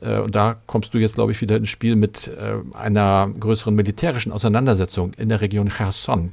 äh, 0.00 0.18
und 0.18 0.34
da 0.34 0.56
kommst 0.66 0.94
du 0.94 0.98
jetzt, 0.98 1.14
glaube 1.14 1.32
ich, 1.32 1.40
wieder 1.40 1.56
ins 1.56 1.68
Spiel 1.68 1.96
mit 1.96 2.28
äh, 2.28 2.76
einer 2.76 3.28
größeren 3.38 3.74
militärischen 3.74 4.32
Auseinandersetzung 4.32 5.12
in 5.14 5.28
der 5.28 5.40
Region 5.40 5.68
Cherson. 5.68 6.32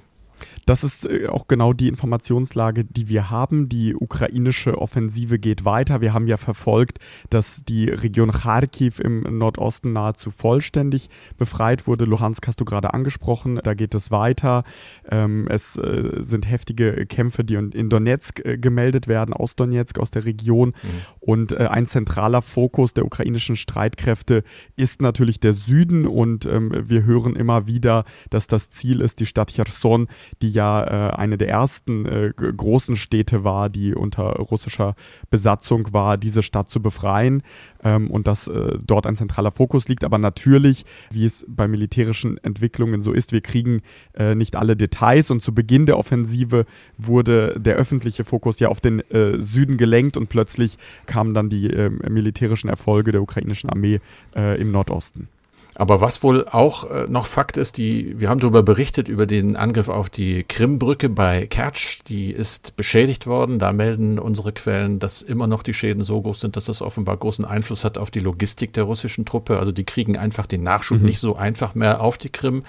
Das 0.65 0.84
ist 0.84 1.05
äh, 1.05 1.27
auch 1.27 1.48
genau 1.48 1.74
die 1.74 1.88
Informationslage, 1.88 2.86
die 2.86 3.10
wir 3.10 3.29
haben. 3.29 3.70
Die 3.70 3.96
ukrainische 3.96 4.77
Offensive 4.77 5.39
geht 5.39 5.65
weiter. 5.65 6.01
Wir 6.01 6.13
haben 6.13 6.27
ja 6.27 6.38
verfolgt, 6.38 7.00
dass 7.29 7.63
die 7.65 7.89
Region 7.89 8.32
Kharkiv 8.32 9.00
im 9.00 9.22
Nordosten 9.38 9.93
nahezu 9.93 10.32
vollständig 10.32 11.10
befreit 11.38 11.88
wurde. 11.88 12.05
Luhansk 12.05 12.48
hast 12.48 12.62
du 12.62 12.65
gerade 12.65 12.93
angesprochen. 12.93 13.60
Da 13.63 13.74
geht 13.74 13.93
es 13.93 14.12
weiter. 14.12 14.63
Ähm, 15.10 15.48
es 15.50 15.75
äh, 15.75 16.12
sind 16.20 16.50
heftige 16.50 17.05
Kämpfe, 17.05 17.43
die 17.43 17.55
in 17.55 17.89
Donetsk 17.89 18.46
äh, 18.46 18.58
gemeldet 18.58 19.08
werden, 19.08 19.34
aus 19.34 19.55
Donetsk, 19.55 20.00
aus 20.00 20.12
der 20.12 20.25
Region. 20.25 20.70
Mhm. 20.70 20.74
Und 21.20 21.58
ein 21.58 21.86
zentraler 21.86 22.41
Fokus 22.41 22.93
der 22.93 23.05
ukrainischen 23.05 23.55
Streitkräfte 23.55 24.43
ist 24.75 25.01
natürlich 25.01 25.39
der 25.39 25.53
Süden. 25.53 26.05
Und 26.05 26.46
ähm, 26.46 26.72
wir 26.74 27.03
hören 27.03 27.36
immer 27.36 27.67
wieder, 27.67 28.05
dass 28.29 28.48
das 28.48 28.70
Ziel 28.70 29.01
ist, 29.01 29.20
die 29.20 29.25
Stadt 29.25 29.51
Cherson, 29.51 30.08
die 30.41 30.52
ja 30.53 30.83
äh, 30.83 31.13
eine 31.15 31.38
der 31.38 31.50
ersten 31.50 32.05
äh, 32.05 32.31
großen 32.36 32.95
Städte 32.95 33.43
war, 33.43 33.69
die 33.69 33.93
unter 33.93 34.24
russischer 34.24 34.95
Besatzung 35.29 35.93
war, 35.93 36.17
diese 36.17 36.43
Stadt 36.43 36.69
zu 36.69 36.81
befreien 36.81 37.43
ähm, 37.83 38.10
und 38.10 38.27
dass 38.27 38.48
äh, 38.48 38.77
dort 38.86 39.05
ein 39.05 39.15
zentraler 39.15 39.51
Fokus 39.51 39.88
liegt. 39.88 40.03
Aber 40.03 40.17
natürlich, 40.17 40.86
wie 41.12 41.25
es 41.25 41.45
bei 41.48 41.67
militärischen 41.67 42.38
Entwicklungen 42.43 43.01
so 43.01 43.12
ist, 43.12 43.31
wir 43.31 43.41
kriegen 43.41 43.81
äh, 44.13 44.36
nicht 44.36 44.55
alle 44.55 44.75
Details 44.75 45.31
und 45.31 45.41
zu 45.41 45.53
Beginn 45.53 45.86
der 45.86 45.98
Offensive 45.98 46.65
wurde 46.98 47.60
der 47.60 47.75
öffentliche 47.75 48.24
Fokus 48.24 48.60
ja 48.60 48.69
auf 48.69 48.81
den 48.81 49.00
äh, 49.12 49.39
Süden 49.39 49.77
gelenkt 49.77 50.17
und 50.17 50.29
plötzlich 50.29 50.77
kamen 51.05 51.33
dann 51.33 51.50
die 51.50 51.67
ähm, 51.67 52.00
militärischen 52.10 52.69
Erfolge 52.69 53.12
der 53.12 53.22
ukrainischen 53.22 53.69
Armee 53.69 54.00
äh, 54.36 54.60
im 54.60 54.72
Nordosten. 54.72 55.27
Aber 55.75 56.01
was 56.01 56.22
wohl 56.22 56.46
auch 56.48 56.89
äh, 56.89 57.08
noch 57.08 57.25
Fakt 57.25 57.58
ist, 57.58 57.77
die, 57.77 58.20
wir 58.20 58.30
haben 58.30 58.39
darüber 58.39 58.62
berichtet, 58.62 59.08
über 59.08 59.25
den 59.25 59.56
Angriff 59.56 59.89
auf 59.89 60.10
die 60.10 60.44
Krimbrücke 60.44 61.10
bei 61.10 61.48
Kertsch, 61.48 62.01
die 62.08 62.32
ist 62.32 62.75
beschädigt 62.75 63.25
worden. 63.25 63.58
Da 63.58 63.74
melden 63.74 64.20
unsere 64.20 64.53
Quellen, 64.53 65.00
dass 65.00 65.22
immer 65.22 65.48
noch 65.48 65.63
die 65.63 65.74
Schäden 65.74 66.03
so 66.03 66.22
groß 66.22 66.42
sind, 66.42 66.56
dass 66.56 66.65
das 66.65 66.82
offenbar 66.82 67.18
großen 67.18 67.46
Einfluss 67.46 67.84
hat 67.84 67.98
auf 67.98 68.12
die 68.12 68.20
Logistik 68.20 68.74
der 68.74 68.84
russischen 68.84 69.25
Truppe. 69.25 69.58
Also 69.58 69.72
die 69.72 69.84
kriegen 69.84 70.18
einfach 70.18 70.46
den 70.46 70.63
Nachschub 70.63 71.00
mhm. 71.00 71.06
nicht 71.06 71.20
so 71.20 71.36
einfach 71.36 71.74
mehr 71.74 72.01
auf 72.01 72.18
die 72.18 72.30
Krim. 72.30 72.63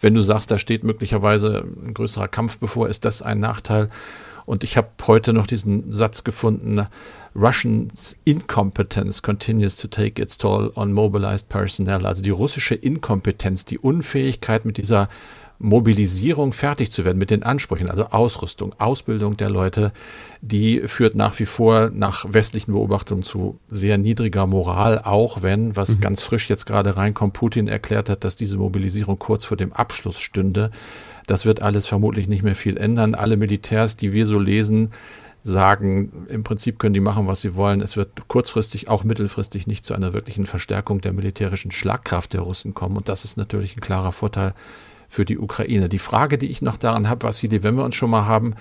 Wenn 0.00 0.14
du 0.14 0.20
sagst, 0.20 0.50
da 0.50 0.58
steht 0.58 0.84
möglicherweise 0.84 1.64
ein 1.84 1.94
größerer 1.94 2.28
Kampf 2.28 2.58
bevor, 2.58 2.88
ist 2.88 3.04
das 3.04 3.22
ein 3.22 3.40
Nachteil. 3.40 3.88
Und 4.44 4.64
ich 4.64 4.76
habe 4.76 4.88
heute 5.06 5.32
noch 5.32 5.46
diesen 5.46 5.92
Satz 5.92 6.24
gefunden, 6.24 6.86
Russians 7.34 8.16
incompetence 8.24 9.22
continues 9.22 9.76
to 9.76 9.88
take 9.88 10.20
its 10.20 10.36
toll 10.36 10.72
on 10.74 10.92
mobilized 10.92 11.48
personnel. 11.48 12.06
Also 12.06 12.22
die 12.22 12.30
russische 12.30 12.74
Inkompetenz, 12.74 13.64
die 13.64 13.78
Unfähigkeit 13.78 14.64
mit 14.64 14.78
dieser 14.78 15.08
Mobilisierung 15.60 16.52
fertig 16.52 16.90
zu 16.90 17.04
werden, 17.04 17.18
mit 17.18 17.30
den 17.30 17.42
Ansprüchen, 17.42 17.90
also 17.90 18.06
Ausrüstung, 18.06 18.74
Ausbildung 18.78 19.36
der 19.36 19.50
Leute, 19.50 19.92
die 20.40 20.80
führt 20.86 21.14
nach 21.14 21.38
wie 21.38 21.44
vor 21.44 21.90
nach 21.92 22.24
westlichen 22.26 22.72
Beobachtungen 22.72 23.22
zu 23.22 23.58
sehr 23.68 23.98
niedriger 23.98 24.46
Moral, 24.46 25.00
auch 25.00 25.42
wenn, 25.42 25.76
was 25.76 25.96
mhm. 25.96 26.00
ganz 26.00 26.22
frisch 26.22 26.48
jetzt 26.48 26.64
gerade 26.64 26.96
reinkommt, 26.96 27.34
Putin 27.34 27.68
erklärt 27.68 28.08
hat, 28.08 28.24
dass 28.24 28.36
diese 28.36 28.56
Mobilisierung 28.56 29.18
kurz 29.18 29.44
vor 29.44 29.58
dem 29.58 29.74
Abschluss 29.74 30.18
stünde. 30.18 30.70
Das 31.26 31.44
wird 31.44 31.60
alles 31.60 31.86
vermutlich 31.86 32.26
nicht 32.26 32.42
mehr 32.42 32.56
viel 32.56 32.78
ändern. 32.78 33.14
Alle 33.14 33.36
Militärs, 33.36 33.96
die 33.96 34.14
wir 34.14 34.24
so 34.24 34.38
lesen, 34.38 34.90
sagen, 35.42 36.26
im 36.28 36.42
Prinzip 36.42 36.78
können 36.78 36.94
die 36.94 37.00
machen, 37.00 37.26
was 37.26 37.40
sie 37.40 37.56
wollen. 37.56 37.80
Es 37.80 37.96
wird 37.96 38.28
kurzfristig, 38.28 38.88
auch 38.88 39.04
mittelfristig 39.04 39.66
nicht 39.66 39.84
zu 39.84 39.94
einer 39.94 40.12
wirklichen 40.12 40.46
Verstärkung 40.46 41.00
der 41.00 41.12
militärischen 41.12 41.70
Schlagkraft 41.70 42.32
der 42.32 42.42
Russen 42.42 42.74
kommen. 42.74 42.96
Und 42.96 43.08
das 43.08 43.24
ist 43.24 43.36
natürlich 43.36 43.76
ein 43.76 43.80
klarer 43.80 44.12
Vorteil 44.12 44.54
für 45.08 45.24
die 45.24 45.38
Ukraine. 45.38 45.88
Die 45.88 45.98
Frage, 45.98 46.38
die 46.38 46.50
ich 46.50 46.62
noch 46.62 46.76
daran 46.76 47.08
habe, 47.08 47.26
Vassili, 47.26 47.62
wenn 47.62 47.76
wir 47.76 47.84
uns 47.84 47.96
schon 47.96 48.10
mal 48.10 48.26
haben, 48.26 48.54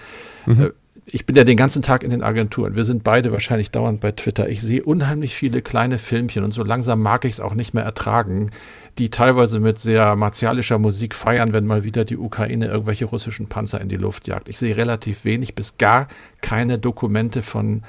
mhm. 0.46 0.62
äh, 0.62 0.72
ich 1.12 1.26
bin 1.26 1.36
ja 1.36 1.44
den 1.44 1.58
ganzen 1.58 1.82
Tag 1.82 2.04
in 2.04 2.10
den 2.10 2.24
Agenturen. 2.24 2.76
Wir 2.76 2.86
sind 2.86 3.04
beide 3.04 3.32
wahrscheinlich 3.32 3.72
dauernd 3.72 4.00
bei 4.00 4.12
Twitter. 4.12 4.50
Ich 4.50 4.62
sehe 4.62 4.84
unheimlich 4.84 5.36
viele 5.36 5.62
kleine 5.62 5.98
Filmchen 5.98 6.44
und 6.44 6.52
so 6.52 6.64
langsam 6.64 7.00
mag 7.02 7.26
ich 7.26 7.34
es 7.34 7.40
auch 7.40 7.56
nicht 7.56 7.74
mehr 7.74 7.84
ertragen, 7.84 8.52
die 8.98 9.10
teilweise 9.10 9.60
mit 9.60 9.80
sehr 9.80 10.16
martialischer 10.16 10.78
Musik 10.78 11.16
feiern, 11.16 11.54
wenn 11.54 11.66
mal 11.66 11.84
wieder 11.84 12.06
die 12.06 12.18
Ukraine 12.18 12.68
irgendwelche 12.68 13.06
russischen 13.06 13.48
Panzer 13.48 13.82
in 13.82 13.90
die 13.90 13.98
Luft 13.98 14.28
jagt. 14.28 14.50
Ich 14.50 14.58
sehe 14.58 14.76
relativ 14.76 15.26
wenig 15.26 15.56
bis 15.56 15.78
gar 15.78 16.08
keine 16.42 16.78
Dokumente 16.78 17.42
von 17.42 17.84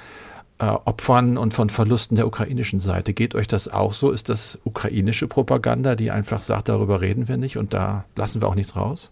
äh, 0.58 0.66
Opfern 0.66 1.36
und 1.36 1.52
von 1.52 1.68
Verlusten 1.68 2.16
der 2.16 2.26
ukrainischen 2.26 2.78
Seite. 2.78 3.12
Geht 3.12 3.34
euch 3.34 3.48
das 3.48 3.68
auch 3.68 3.92
so? 3.92 4.10
Ist 4.10 4.28
das 4.28 4.58
ukrainische 4.64 5.26
Propaganda, 5.26 5.96
die 5.96 6.10
einfach 6.10 6.42
sagt, 6.42 6.68
darüber 6.68 7.00
reden 7.00 7.28
wir 7.28 7.36
nicht 7.36 7.56
und 7.56 7.74
da 7.74 8.04
lassen 8.16 8.40
wir 8.40 8.48
auch 8.48 8.54
nichts 8.54 8.76
raus? 8.76 9.10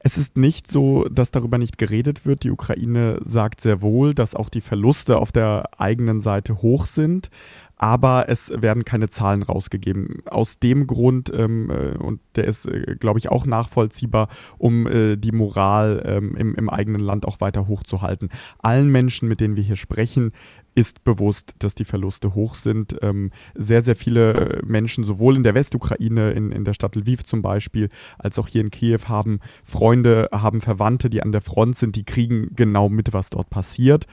Es 0.00 0.16
ist 0.16 0.36
nicht 0.36 0.70
so, 0.70 1.04
dass 1.08 1.30
darüber 1.30 1.58
nicht 1.58 1.78
geredet 1.78 2.24
wird. 2.24 2.44
Die 2.44 2.50
Ukraine 2.50 3.18
sagt 3.24 3.60
sehr 3.60 3.82
wohl, 3.82 4.14
dass 4.14 4.34
auch 4.34 4.48
die 4.48 4.60
Verluste 4.60 5.18
auf 5.18 5.32
der 5.32 5.70
eigenen 5.78 6.20
Seite 6.20 6.62
hoch 6.62 6.86
sind 6.86 7.30
aber 7.78 8.28
es 8.28 8.52
werden 8.54 8.84
keine 8.84 9.08
Zahlen 9.08 9.42
rausgegeben. 9.42 10.22
Aus 10.26 10.58
dem 10.58 10.86
Grund, 10.86 11.32
ähm, 11.32 11.70
äh, 11.70 11.96
und 11.96 12.20
der 12.34 12.44
ist, 12.44 12.66
äh, 12.66 12.96
glaube 12.98 13.20
ich, 13.20 13.30
auch 13.30 13.46
nachvollziehbar, 13.46 14.28
um 14.58 14.86
äh, 14.86 15.16
die 15.16 15.32
Moral 15.32 16.02
ähm, 16.04 16.36
im, 16.36 16.54
im 16.56 16.68
eigenen 16.68 17.00
Land 17.00 17.26
auch 17.26 17.40
weiter 17.40 17.68
hochzuhalten. 17.68 18.30
Allen 18.58 18.88
Menschen, 18.88 19.28
mit 19.28 19.40
denen 19.40 19.56
wir 19.56 19.62
hier 19.62 19.76
sprechen, 19.76 20.32
ist 20.78 21.02
bewusst, 21.02 21.54
dass 21.58 21.74
die 21.74 21.84
Verluste 21.84 22.34
hoch 22.34 22.54
sind. 22.54 22.96
Ähm, 23.02 23.32
sehr, 23.56 23.82
sehr 23.82 23.96
viele 23.96 24.34
äh, 24.34 24.62
Menschen, 24.64 25.02
sowohl 25.02 25.36
in 25.36 25.42
der 25.42 25.54
Westukraine, 25.54 26.30
in, 26.30 26.52
in 26.52 26.64
der 26.64 26.74
Stadt 26.74 26.94
Lviv 26.94 27.24
zum 27.24 27.42
Beispiel, 27.42 27.88
als 28.16 28.38
auch 28.38 28.46
hier 28.46 28.60
in 28.60 28.70
Kiew, 28.70 29.00
haben 29.06 29.40
Freunde, 29.64 30.28
haben 30.32 30.60
Verwandte, 30.60 31.10
die 31.10 31.20
an 31.20 31.32
der 31.32 31.40
Front 31.40 31.76
sind, 31.76 31.96
die 31.96 32.04
kriegen 32.04 32.54
genau 32.54 32.88
mit, 32.88 33.12
was 33.12 33.30
dort 33.30 33.50
passiert. 33.50 34.06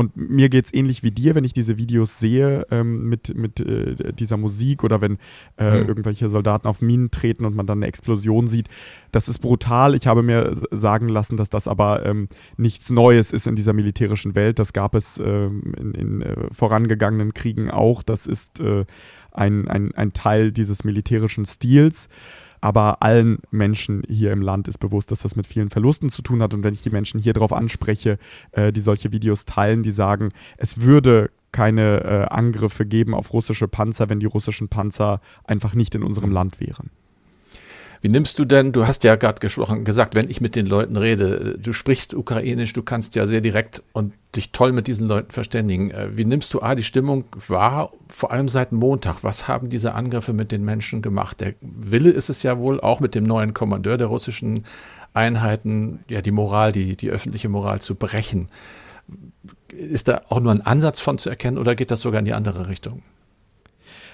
Und 0.00 0.16
mir 0.16 0.48
geht 0.48 0.64
es 0.64 0.72
ähnlich 0.72 1.02
wie 1.02 1.10
dir, 1.10 1.34
wenn 1.34 1.44
ich 1.44 1.52
diese 1.52 1.76
Videos 1.76 2.18
sehe 2.18 2.66
ähm, 2.70 3.10
mit, 3.10 3.36
mit 3.36 3.60
äh, 3.60 4.14
dieser 4.14 4.38
Musik 4.38 4.82
oder 4.82 5.02
wenn 5.02 5.18
äh, 5.58 5.82
mhm. 5.82 5.88
irgendwelche 5.88 6.30
Soldaten 6.30 6.66
auf 6.66 6.80
Minen 6.80 7.10
treten 7.10 7.44
und 7.44 7.54
man 7.54 7.66
dann 7.66 7.80
eine 7.80 7.86
Explosion 7.86 8.46
sieht. 8.46 8.70
Das 9.12 9.28
ist 9.28 9.40
brutal. 9.40 9.94
Ich 9.94 10.06
habe 10.06 10.22
mir 10.22 10.56
sagen 10.70 11.10
lassen, 11.10 11.36
dass 11.36 11.50
das 11.50 11.68
aber 11.68 12.06
ähm, 12.06 12.28
nichts 12.56 12.88
Neues 12.88 13.30
ist 13.30 13.46
in 13.46 13.56
dieser 13.56 13.74
militärischen 13.74 14.34
Welt. 14.34 14.58
Das 14.58 14.72
gab 14.72 14.94
es 14.94 15.20
ähm, 15.22 15.74
in, 15.76 15.92
in 15.92 16.22
äh, 16.22 16.34
vorangegangenen 16.50 17.34
Kriegen 17.34 17.70
auch. 17.70 18.02
Das 18.02 18.26
ist 18.26 18.58
äh, 18.58 18.86
ein, 19.32 19.68
ein, 19.68 19.94
ein 19.94 20.14
Teil 20.14 20.50
dieses 20.50 20.82
militärischen 20.82 21.44
Stils. 21.44 22.08
Aber 22.60 23.02
allen 23.02 23.38
Menschen 23.50 24.02
hier 24.08 24.32
im 24.32 24.42
Land 24.42 24.68
ist 24.68 24.78
bewusst, 24.78 25.10
dass 25.10 25.20
das 25.20 25.36
mit 25.36 25.46
vielen 25.46 25.70
Verlusten 25.70 26.10
zu 26.10 26.22
tun 26.22 26.42
hat. 26.42 26.54
Und 26.54 26.62
wenn 26.62 26.74
ich 26.74 26.82
die 26.82 26.90
Menschen 26.90 27.20
hier 27.20 27.32
drauf 27.32 27.52
anspreche, 27.52 28.18
äh, 28.52 28.72
die 28.72 28.80
solche 28.80 29.12
Videos 29.12 29.44
teilen, 29.44 29.82
die 29.82 29.92
sagen, 29.92 30.30
es 30.56 30.80
würde 30.80 31.30
keine 31.52 32.04
äh, 32.04 32.32
Angriffe 32.32 32.86
geben 32.86 33.14
auf 33.14 33.32
russische 33.32 33.68
Panzer, 33.68 34.08
wenn 34.08 34.20
die 34.20 34.26
russischen 34.26 34.68
Panzer 34.68 35.20
einfach 35.44 35.74
nicht 35.74 35.94
in 35.94 36.02
unserem 36.02 36.30
Land 36.30 36.60
wären. 36.60 36.90
Wie 38.02 38.08
nimmst 38.08 38.38
du 38.38 38.46
denn, 38.46 38.72
du 38.72 38.86
hast 38.86 39.04
ja 39.04 39.16
gerade 39.16 39.40
gesprochen, 39.40 39.84
gesagt, 39.84 40.14
wenn 40.14 40.30
ich 40.30 40.40
mit 40.40 40.56
den 40.56 40.64
Leuten 40.64 40.96
rede, 40.96 41.58
du 41.58 41.74
sprichst 41.74 42.14
ukrainisch, 42.14 42.72
du 42.72 42.82
kannst 42.82 43.14
ja 43.14 43.26
sehr 43.26 43.42
direkt 43.42 43.82
und 43.92 44.14
dich 44.34 44.52
toll 44.52 44.72
mit 44.72 44.86
diesen 44.86 45.06
Leuten 45.06 45.32
verständigen. 45.32 45.90
Äh, 45.90 46.16
wie 46.16 46.24
nimmst 46.24 46.54
du 46.54 46.62
A, 46.62 46.74
die 46.74 46.82
Stimmung 46.82 47.24
wahr, 47.48 47.92
vor 48.08 48.30
allem 48.30 48.48
seit 48.48 48.72
Montag? 48.72 49.22
Was 49.22 49.48
haben 49.48 49.68
diese 49.68 49.94
Angriffe 49.94 50.32
mit 50.32 50.50
den 50.50 50.64
Menschen 50.64 51.02
gemacht? 51.02 51.40
Der 51.40 51.54
Wille 51.60 52.10
ist 52.10 52.30
es 52.30 52.42
ja 52.42 52.58
wohl 52.58 52.80
auch 52.80 53.00
mit 53.00 53.14
dem 53.14 53.24
neuen 53.24 53.52
Kommandeur 53.52 53.98
der 53.98 54.06
russischen 54.06 54.64
Einheiten, 55.12 56.00
ja, 56.08 56.22
die 56.22 56.30
Moral, 56.30 56.72
die, 56.72 56.96
die 56.96 57.10
öffentliche 57.10 57.48
Moral 57.50 57.80
zu 57.80 57.96
brechen. 57.96 58.46
Ist 59.72 60.08
da 60.08 60.22
auch 60.28 60.40
nur 60.40 60.52
ein 60.52 60.62
Ansatz 60.62 61.00
von 61.00 61.18
zu 61.18 61.28
erkennen 61.28 61.58
oder 61.58 61.74
geht 61.74 61.90
das 61.90 62.00
sogar 62.00 62.20
in 62.20 62.24
die 62.24 62.32
andere 62.32 62.68
Richtung? 62.68 63.02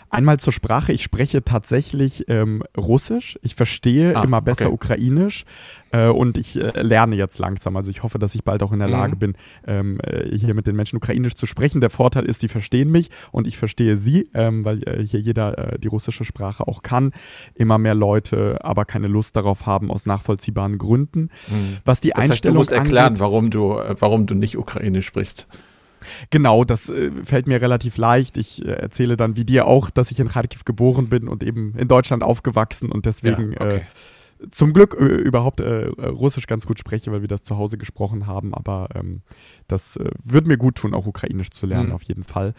Einmal 0.09 0.39
zur 0.39 0.53
Sprache. 0.53 0.93
Ich 0.93 1.03
spreche 1.03 1.43
tatsächlich 1.43 2.29
ähm, 2.29 2.63
Russisch. 2.77 3.39
Ich 3.43 3.55
verstehe 3.55 4.17
ah, 4.17 4.23
immer 4.23 4.41
besser 4.41 4.67
okay. 4.67 4.75
Ukrainisch. 4.75 5.45
Äh, 5.91 6.09
und 6.09 6.37
ich 6.37 6.57
äh, 6.57 6.81
lerne 6.81 7.17
jetzt 7.17 7.39
langsam. 7.39 7.77
Also 7.77 7.91
ich 7.91 8.03
hoffe, 8.03 8.19
dass 8.19 8.35
ich 8.35 8.45
bald 8.45 8.63
auch 8.63 8.73
in 8.73 8.79
der 8.79 8.89
Lage 8.89 9.15
mhm. 9.15 9.19
bin, 9.19 9.35
ähm, 9.67 10.01
äh, 10.03 10.37
hier 10.37 10.55
mit 10.55 10.67
den 10.67 10.77
Menschen 10.77 10.97
ukrainisch 10.97 11.35
zu 11.35 11.47
sprechen. 11.47 11.81
Der 11.81 11.91
Vorteil 11.91 12.25
ist, 12.25 12.41
sie 12.41 12.49
verstehen 12.49 12.91
mich 12.91 13.11
und 13.33 13.47
ich 13.47 13.57
verstehe 13.57 13.97
sie, 13.97 14.29
ähm, 14.35 14.65
weil 14.65 14.83
äh, 14.89 15.05
hier 15.05 15.21
jeder 15.21 15.75
äh, 15.75 15.79
die 15.79 15.89
russische 15.89 16.25
Sprache 16.25 16.67
auch 16.67 16.83
kann. 16.83 17.13
Immer 17.55 17.79
mehr 17.79 17.95
Leute 17.95 18.59
aber 18.63 18.85
keine 18.85 19.09
Lust 19.09 19.37
darauf 19.37 19.67
haben 19.67 19.91
aus 19.91 20.07
nachvollziehbaren 20.07 20.79
Gründen. 20.79 21.31
Mhm. 21.49 21.79
Was 21.85 22.01
die 22.01 22.11
das 22.11 22.31
Einstellung 22.31 22.59
heißt, 22.59 22.73
du 22.73 22.77
musst 22.77 22.87
erklären, 22.87 23.07
angeht, 23.07 23.21
warum 23.21 23.51
du, 23.51 23.77
warum 23.99 24.27
du 24.27 24.35
nicht 24.35 24.57
ukrainisch 24.57 25.07
sprichst. 25.07 25.49
Genau, 26.31 26.65
das 26.65 26.89
äh, 26.89 27.11
fällt 27.25 27.47
mir 27.47 27.61
relativ 27.61 27.97
leicht. 27.97 28.37
Ich 28.37 28.65
äh, 28.65 28.71
erzähle 28.71 29.17
dann 29.17 29.37
wie 29.37 29.45
dir 29.45 29.67
auch, 29.67 29.91
dass 29.91 30.11
ich 30.11 30.21
in 30.21 30.29
Kharkiv 30.29 30.65
geboren 30.65 31.09
bin 31.09 31.29
und 31.29 31.43
eben 31.43 31.75
in 31.77 31.89
Deutschland 31.89 32.23
aufgewachsen 32.23 32.91
und 32.93 33.07
deswegen 33.07 33.53
ja, 33.53 33.61
okay. 33.61 33.77
äh, 33.77 33.81
zum 34.51 34.73
Glück 34.73 34.97
äh, 34.99 35.05
überhaupt 35.05 35.61
äh, 35.61 35.87
Russisch 35.99 36.47
ganz 36.47 36.67
gut 36.67 36.79
spreche, 36.79 37.11
weil 37.13 37.23
wir 37.23 37.29
das 37.29 37.45
zu 37.45 37.57
Hause 37.57 37.79
gesprochen 37.79 38.27
haben. 38.27 38.55
Aber 38.55 38.89
ähm, 38.95 39.23
das 39.67 39.97
äh, 39.97 40.11
wird 40.23 40.47
mir 40.47 40.59
gut 40.59 40.77
tun, 40.77 40.95
auch 40.95 41.07
Ukrainisch 41.07 41.51
zu 41.51 41.67
lernen, 41.67 41.89
mhm. 41.89 41.95
auf 41.95 42.03
jeden 42.03 42.25
Fall. 42.25 42.55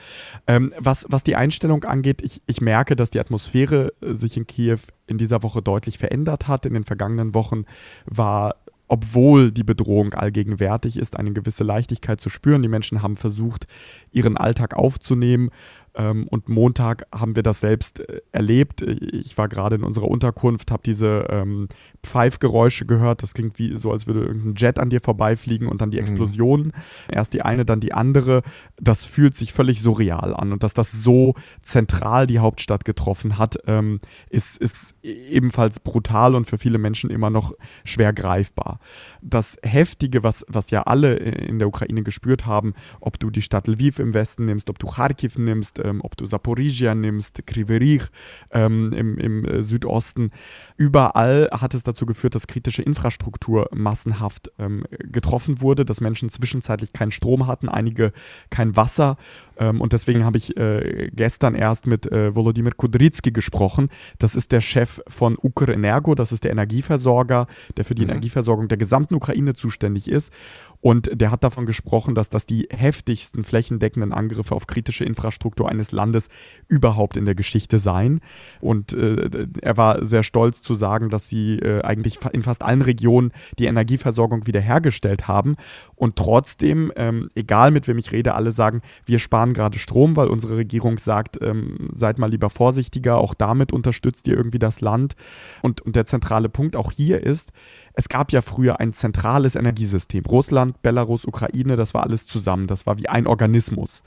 Ähm, 0.47 0.73
was, 0.79 1.05
was 1.09 1.23
die 1.23 1.35
Einstellung 1.35 1.83
angeht, 1.83 2.21
ich, 2.21 2.41
ich 2.47 2.61
merke, 2.61 2.95
dass 2.95 3.11
die 3.11 3.19
Atmosphäre 3.19 3.93
sich 4.01 4.37
in 4.37 4.47
Kiew 4.47 4.79
in 5.05 5.17
dieser 5.17 5.43
Woche 5.43 5.61
deutlich 5.61 5.97
verändert 5.97 6.47
hat. 6.47 6.65
In 6.65 6.73
den 6.73 6.83
vergangenen 6.83 7.33
Wochen 7.33 7.65
war 8.05 8.55
obwohl 8.87 9.51
die 9.51 9.63
Bedrohung 9.63 10.13
allgegenwärtig 10.13 10.97
ist, 10.97 11.17
eine 11.17 11.33
gewisse 11.33 11.63
Leichtigkeit 11.63 12.21
zu 12.21 12.29
spüren. 12.29 12.61
Die 12.61 12.67
Menschen 12.67 13.01
haben 13.01 13.15
versucht, 13.15 13.67
ihren 14.11 14.37
Alltag 14.37 14.75
aufzunehmen 14.75 15.49
ähm, 15.97 16.27
und 16.27 16.49
Montag 16.49 17.05
haben 17.13 17.35
wir 17.35 17.43
das 17.43 17.59
selbst 17.59 17.99
äh, 17.99 18.21
erlebt. 18.31 18.81
Ich 18.81 19.37
war 19.37 19.49
gerade 19.49 19.75
in 19.75 19.83
unserer 19.83 20.07
Unterkunft, 20.07 20.71
habe 20.71 20.83
diese 20.85 21.27
ähm, 21.29 21.67
Pfeifgeräusche 22.03 22.85
gehört. 22.85 23.23
Das 23.23 23.33
klingt 23.33 23.59
wie 23.59 23.75
so, 23.77 23.91
als 23.91 24.07
würde 24.07 24.21
irgendein 24.21 24.55
Jet 24.55 24.79
an 24.79 24.89
dir 24.89 25.01
vorbeifliegen 25.01 25.67
und 25.67 25.81
dann 25.81 25.91
die. 25.91 25.97
Explosionen. 26.07 26.67
Mhm. 26.67 26.71
Erst 27.11 27.33
die 27.33 27.41
eine, 27.41 27.65
dann 27.65 27.79
die 27.79 27.93
andere. 27.93 28.43
Das 28.79 29.05
fühlt 29.05 29.35
sich 29.35 29.53
völlig 29.53 29.81
surreal 29.81 30.33
an. 30.33 30.53
Und 30.53 30.63
dass 30.63 30.73
das 30.73 30.91
so 30.91 31.35
zentral 31.61 32.27
die 32.27 32.39
Hauptstadt 32.39 32.85
getroffen 32.85 33.37
hat, 33.37 33.57
ähm, 33.67 33.99
ist, 34.29 34.57
ist 34.57 34.95
ebenfalls 35.03 35.79
brutal 35.79 36.35
und 36.35 36.45
für 36.45 36.57
viele 36.57 36.77
Menschen 36.77 37.09
immer 37.09 37.29
noch 37.29 37.53
schwer 37.83 38.13
greifbar. 38.13 38.79
Das 39.21 39.57
Heftige, 39.63 40.23
was, 40.23 40.45
was 40.47 40.71
ja 40.71 40.83
alle 40.83 41.15
in 41.15 41.59
der 41.59 41.67
Ukraine 41.67 42.03
gespürt 42.03 42.45
haben, 42.45 42.73
ob 42.99 43.19
du 43.19 43.29
die 43.29 43.41
Stadt 43.41 43.67
Lviv 43.67 43.99
im 43.99 44.13
Westen 44.13 44.45
nimmst, 44.45 44.69
ob 44.69 44.79
du 44.79 44.87
Kharkiv 44.87 45.37
nimmst, 45.37 45.79
ähm, 45.87 46.01
ob 46.03 46.17
du 46.17 46.25
Saporizhia 46.25 46.93
nimmst, 46.93 47.45
Kriverich 47.47 48.03
ähm, 48.51 48.93
im, 48.93 49.17
im 49.17 49.45
äh, 49.45 49.63
Südosten. 49.63 50.31
Überall 50.75 51.49
hat 51.51 51.73
es 51.73 51.83
dazu 51.83 52.05
geführt, 52.05 52.35
dass 52.35 52.47
kritische 52.47 52.83
Infrastruktur 52.83 53.69
massenhaft 53.73 54.51
ähm, 54.59 54.83
getroffen 54.99 55.61
wurde, 55.61 55.85
dass 55.85 56.01
Menschen 56.01 56.29
zwischenzeitlich 56.29 56.93
keinen 56.93 57.11
Strom 57.11 57.47
hatten, 57.47 57.69
einige 57.69 58.13
kein 58.49 58.75
Wasser 58.75 59.17
ähm, 59.59 59.81
und 59.81 59.93
deswegen 59.93 60.23
habe 60.23 60.37
ich 60.37 60.55
äh, 60.57 61.09
gestern 61.13 61.55
erst 61.55 61.87
mit 61.87 62.11
äh, 62.11 62.35
Volodymyr 62.35 62.71
Kudrytsky 62.71 63.31
gesprochen. 63.31 63.89
Das 64.19 64.35
ist 64.35 64.51
der 64.51 64.61
Chef 64.61 65.01
von 65.07 65.37
Ukrenergo, 65.41 66.15
das 66.15 66.31
ist 66.31 66.43
der 66.43 66.51
Energieversorger, 66.51 67.47
der 67.75 67.85
für 67.85 67.95
die 67.95 68.03
mhm. 68.03 68.11
Energieversorgung 68.11 68.67
der 68.67 68.77
gesamten 68.77 69.15
Ukraine 69.15 69.53
zuständig 69.53 70.09
ist. 70.09 70.31
Und 70.79 71.09
der 71.13 71.31
hat 71.31 71.43
davon 71.43 71.65
gesprochen, 71.65 72.13
dass 72.13 72.29
das 72.29 72.45
die 72.45 72.67
heftigsten 72.69 73.43
flächendeckenden 73.43 74.13
Angriffe 74.13 74.53
auf 74.53 74.67
kritische 74.67 75.05
Infrastruktur 75.05 75.67
eines 75.69 75.91
Landes 75.91 76.29
überhaupt 76.67 77.17
in 77.17 77.25
der 77.25 77.35
Geschichte 77.35 77.79
seien. 77.79 78.21
Und 78.61 78.93
äh, 78.93 79.47
er 79.61 79.77
war 79.77 80.05
sehr 80.05 80.23
stolz 80.23 80.61
zu 80.61 80.75
sagen, 80.75 81.09
dass 81.09 81.29
sie 81.29 81.57
äh, 81.59 81.81
eigentlich 81.81 82.19
in 82.31 82.43
fast 82.43 82.61
allen 82.61 82.83
Regionen 82.83 83.31
die 83.57 83.65
Energieversorgung 83.65 84.45
wiederhergestellt 84.45 85.27
haben. 85.27 85.55
Und 85.95 86.15
trotzdem, 86.15 86.91
ähm, 86.95 87.29
egal 87.33 87.71
mit 87.71 87.87
wem 87.87 87.97
ich 87.97 88.11
rede, 88.11 88.35
alle 88.35 88.51
sagen, 88.51 88.81
wir 89.05 89.19
sparen 89.19 89.46
gerade 89.53 89.79
Strom, 89.79 90.15
weil 90.15 90.27
unsere 90.27 90.57
Regierung 90.57 90.97
sagt, 90.97 91.39
ähm, 91.41 91.89
seid 91.91 92.19
mal 92.19 92.29
lieber 92.29 92.49
vorsichtiger, 92.49 93.17
auch 93.17 93.33
damit 93.33 93.73
unterstützt 93.73 94.27
ihr 94.27 94.35
irgendwie 94.35 94.59
das 94.59 94.81
Land. 94.81 95.15
Und, 95.61 95.81
und 95.81 95.95
der 95.95 96.05
zentrale 96.05 96.49
Punkt 96.49 96.75
auch 96.75 96.91
hier 96.91 97.23
ist, 97.23 97.51
es 97.93 98.09
gab 98.09 98.31
ja 98.31 98.41
früher 98.41 98.79
ein 98.79 98.93
zentrales 98.93 99.55
Energiesystem. 99.55 100.25
Russland, 100.25 100.81
Belarus, 100.81 101.25
Ukraine, 101.25 101.75
das 101.75 101.93
war 101.93 102.03
alles 102.03 102.27
zusammen. 102.27 102.67
Das 102.67 102.85
war 102.85 102.97
wie 102.97 103.09
ein 103.09 103.27
Organismus. 103.27 104.03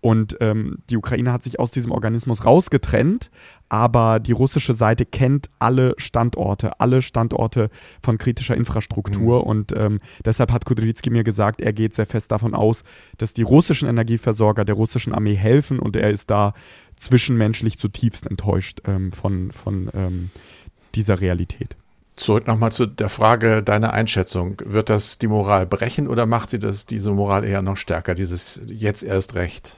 Und 0.00 0.36
ähm, 0.40 0.78
die 0.90 0.96
Ukraine 0.96 1.32
hat 1.32 1.42
sich 1.42 1.58
aus 1.58 1.72
diesem 1.72 1.90
Organismus 1.90 2.44
rausgetrennt, 2.44 3.30
aber 3.68 4.20
die 4.20 4.32
russische 4.32 4.74
Seite 4.74 5.04
kennt 5.04 5.50
alle 5.58 5.94
Standorte, 5.98 6.80
alle 6.80 7.02
Standorte 7.02 7.68
von 8.02 8.16
kritischer 8.16 8.56
Infrastruktur. 8.56 9.40
Mhm. 9.40 9.46
Und 9.46 9.72
ähm, 9.72 10.00
deshalb 10.24 10.52
hat 10.52 10.64
Kudrytsky 10.64 11.10
mir 11.10 11.24
gesagt, 11.24 11.60
er 11.60 11.72
geht 11.72 11.94
sehr 11.94 12.06
fest 12.06 12.30
davon 12.30 12.54
aus, 12.54 12.84
dass 13.18 13.34
die 13.34 13.42
russischen 13.42 13.88
Energieversorger 13.88 14.64
der 14.64 14.76
russischen 14.76 15.12
Armee 15.12 15.34
helfen 15.34 15.80
und 15.80 15.96
er 15.96 16.10
ist 16.10 16.30
da 16.30 16.54
zwischenmenschlich 16.96 17.78
zutiefst 17.78 18.26
enttäuscht 18.26 18.80
ähm, 18.86 19.10
von, 19.12 19.50
von 19.52 19.90
ähm, 19.94 20.30
dieser 20.94 21.20
Realität. 21.20 21.76
Zurück 22.16 22.48
nochmal 22.48 22.72
zu 22.72 22.86
der 22.86 23.08
Frage 23.08 23.62
deiner 23.62 23.92
Einschätzung. 23.92 24.60
Wird 24.64 24.90
das 24.90 25.18
die 25.18 25.28
Moral 25.28 25.66
brechen 25.66 26.08
oder 26.08 26.26
macht 26.26 26.50
sie 26.50 26.58
das, 26.58 26.86
diese 26.86 27.12
Moral 27.12 27.44
eher 27.44 27.62
noch 27.62 27.76
stärker, 27.76 28.14
dieses 28.14 28.60
jetzt 28.66 29.04
erst 29.04 29.36
recht? 29.36 29.76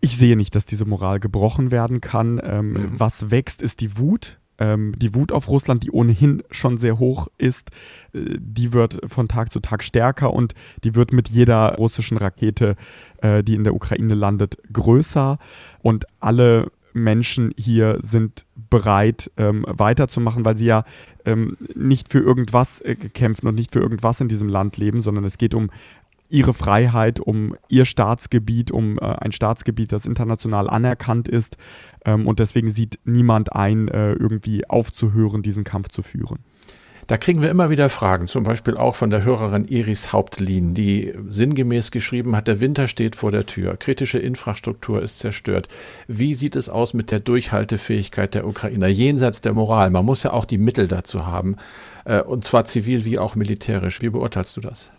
Ich 0.00 0.16
sehe 0.16 0.36
nicht, 0.36 0.54
dass 0.54 0.66
diese 0.66 0.84
Moral 0.84 1.20
gebrochen 1.20 1.70
werden 1.70 2.00
kann. 2.00 2.40
Ähm, 2.42 2.72
mhm. 2.72 2.90
Was 2.98 3.30
wächst, 3.30 3.62
ist 3.62 3.80
die 3.80 3.98
Wut. 3.98 4.38
Ähm, 4.58 4.92
die 4.96 5.14
Wut 5.14 5.32
auf 5.32 5.48
Russland, 5.48 5.82
die 5.82 5.90
ohnehin 5.90 6.42
schon 6.50 6.76
sehr 6.76 6.98
hoch 6.98 7.28
ist, 7.38 7.70
äh, 8.12 8.36
die 8.38 8.72
wird 8.72 9.00
von 9.06 9.26
Tag 9.26 9.50
zu 9.52 9.60
Tag 9.60 9.82
stärker 9.82 10.32
und 10.32 10.54
die 10.84 10.94
wird 10.94 11.12
mit 11.12 11.28
jeder 11.28 11.74
russischen 11.76 12.18
Rakete, 12.18 12.76
äh, 13.22 13.42
die 13.42 13.54
in 13.54 13.64
der 13.64 13.74
Ukraine 13.74 14.14
landet, 14.14 14.58
größer. 14.72 15.38
Und 15.80 16.04
alle 16.20 16.70
Menschen 16.92 17.54
hier 17.56 17.98
sind 18.00 18.46
bereit, 18.70 19.30
ähm, 19.36 19.64
weiterzumachen, 19.66 20.44
weil 20.44 20.56
sie 20.56 20.66
ja 20.66 20.84
ähm, 21.24 21.56
nicht 21.74 22.10
für 22.10 22.20
irgendwas 22.20 22.80
äh, 22.82 22.94
kämpfen 22.94 23.46
und 23.46 23.54
nicht 23.54 23.72
für 23.72 23.80
irgendwas 23.80 24.20
in 24.20 24.28
diesem 24.28 24.48
Land 24.48 24.76
leben, 24.76 25.00
sondern 25.00 25.24
es 25.24 25.38
geht 25.38 25.54
um 25.54 25.70
ihre 26.32 26.54
Freiheit, 26.54 27.20
um 27.20 27.54
ihr 27.68 27.84
Staatsgebiet, 27.84 28.70
um 28.70 28.98
äh, 28.98 29.02
ein 29.02 29.32
Staatsgebiet, 29.32 29.92
das 29.92 30.06
international 30.06 30.68
anerkannt 30.68 31.28
ist. 31.28 31.56
Ähm, 32.04 32.26
und 32.26 32.38
deswegen 32.38 32.70
sieht 32.70 32.98
niemand 33.04 33.52
ein, 33.52 33.88
äh, 33.88 34.12
irgendwie 34.12 34.68
aufzuhören, 34.68 35.42
diesen 35.42 35.64
Kampf 35.64 35.88
zu 35.88 36.02
führen. 36.02 36.40
Da 37.08 37.16
kriegen 37.16 37.42
wir 37.42 37.50
immer 37.50 37.68
wieder 37.68 37.90
Fragen, 37.90 38.28
zum 38.28 38.44
Beispiel 38.44 38.76
auch 38.76 38.94
von 38.94 39.10
der 39.10 39.24
Hörerin 39.24 39.64
Iris 39.64 40.12
Hauptlin, 40.12 40.72
die 40.72 41.12
sinngemäß 41.26 41.90
geschrieben 41.90 42.36
hat, 42.36 42.46
der 42.46 42.60
Winter 42.60 42.86
steht 42.86 43.16
vor 43.16 43.32
der 43.32 43.44
Tür, 43.44 43.76
kritische 43.76 44.18
Infrastruktur 44.18 45.02
ist 45.02 45.18
zerstört. 45.18 45.68
Wie 46.06 46.32
sieht 46.32 46.54
es 46.54 46.68
aus 46.68 46.94
mit 46.94 47.10
der 47.10 47.18
Durchhaltefähigkeit 47.18 48.34
der 48.34 48.46
Ukrainer 48.46 48.86
jenseits 48.86 49.40
der 49.40 49.52
Moral? 49.52 49.90
Man 49.90 50.04
muss 50.04 50.22
ja 50.22 50.32
auch 50.32 50.44
die 50.44 50.58
Mittel 50.58 50.86
dazu 50.86 51.26
haben, 51.26 51.56
äh, 52.04 52.22
und 52.22 52.44
zwar 52.44 52.64
zivil 52.64 53.04
wie 53.04 53.18
auch 53.18 53.34
militärisch. 53.34 54.00
Wie 54.00 54.10
beurteilst 54.10 54.56
du 54.56 54.60
das? 54.60 54.92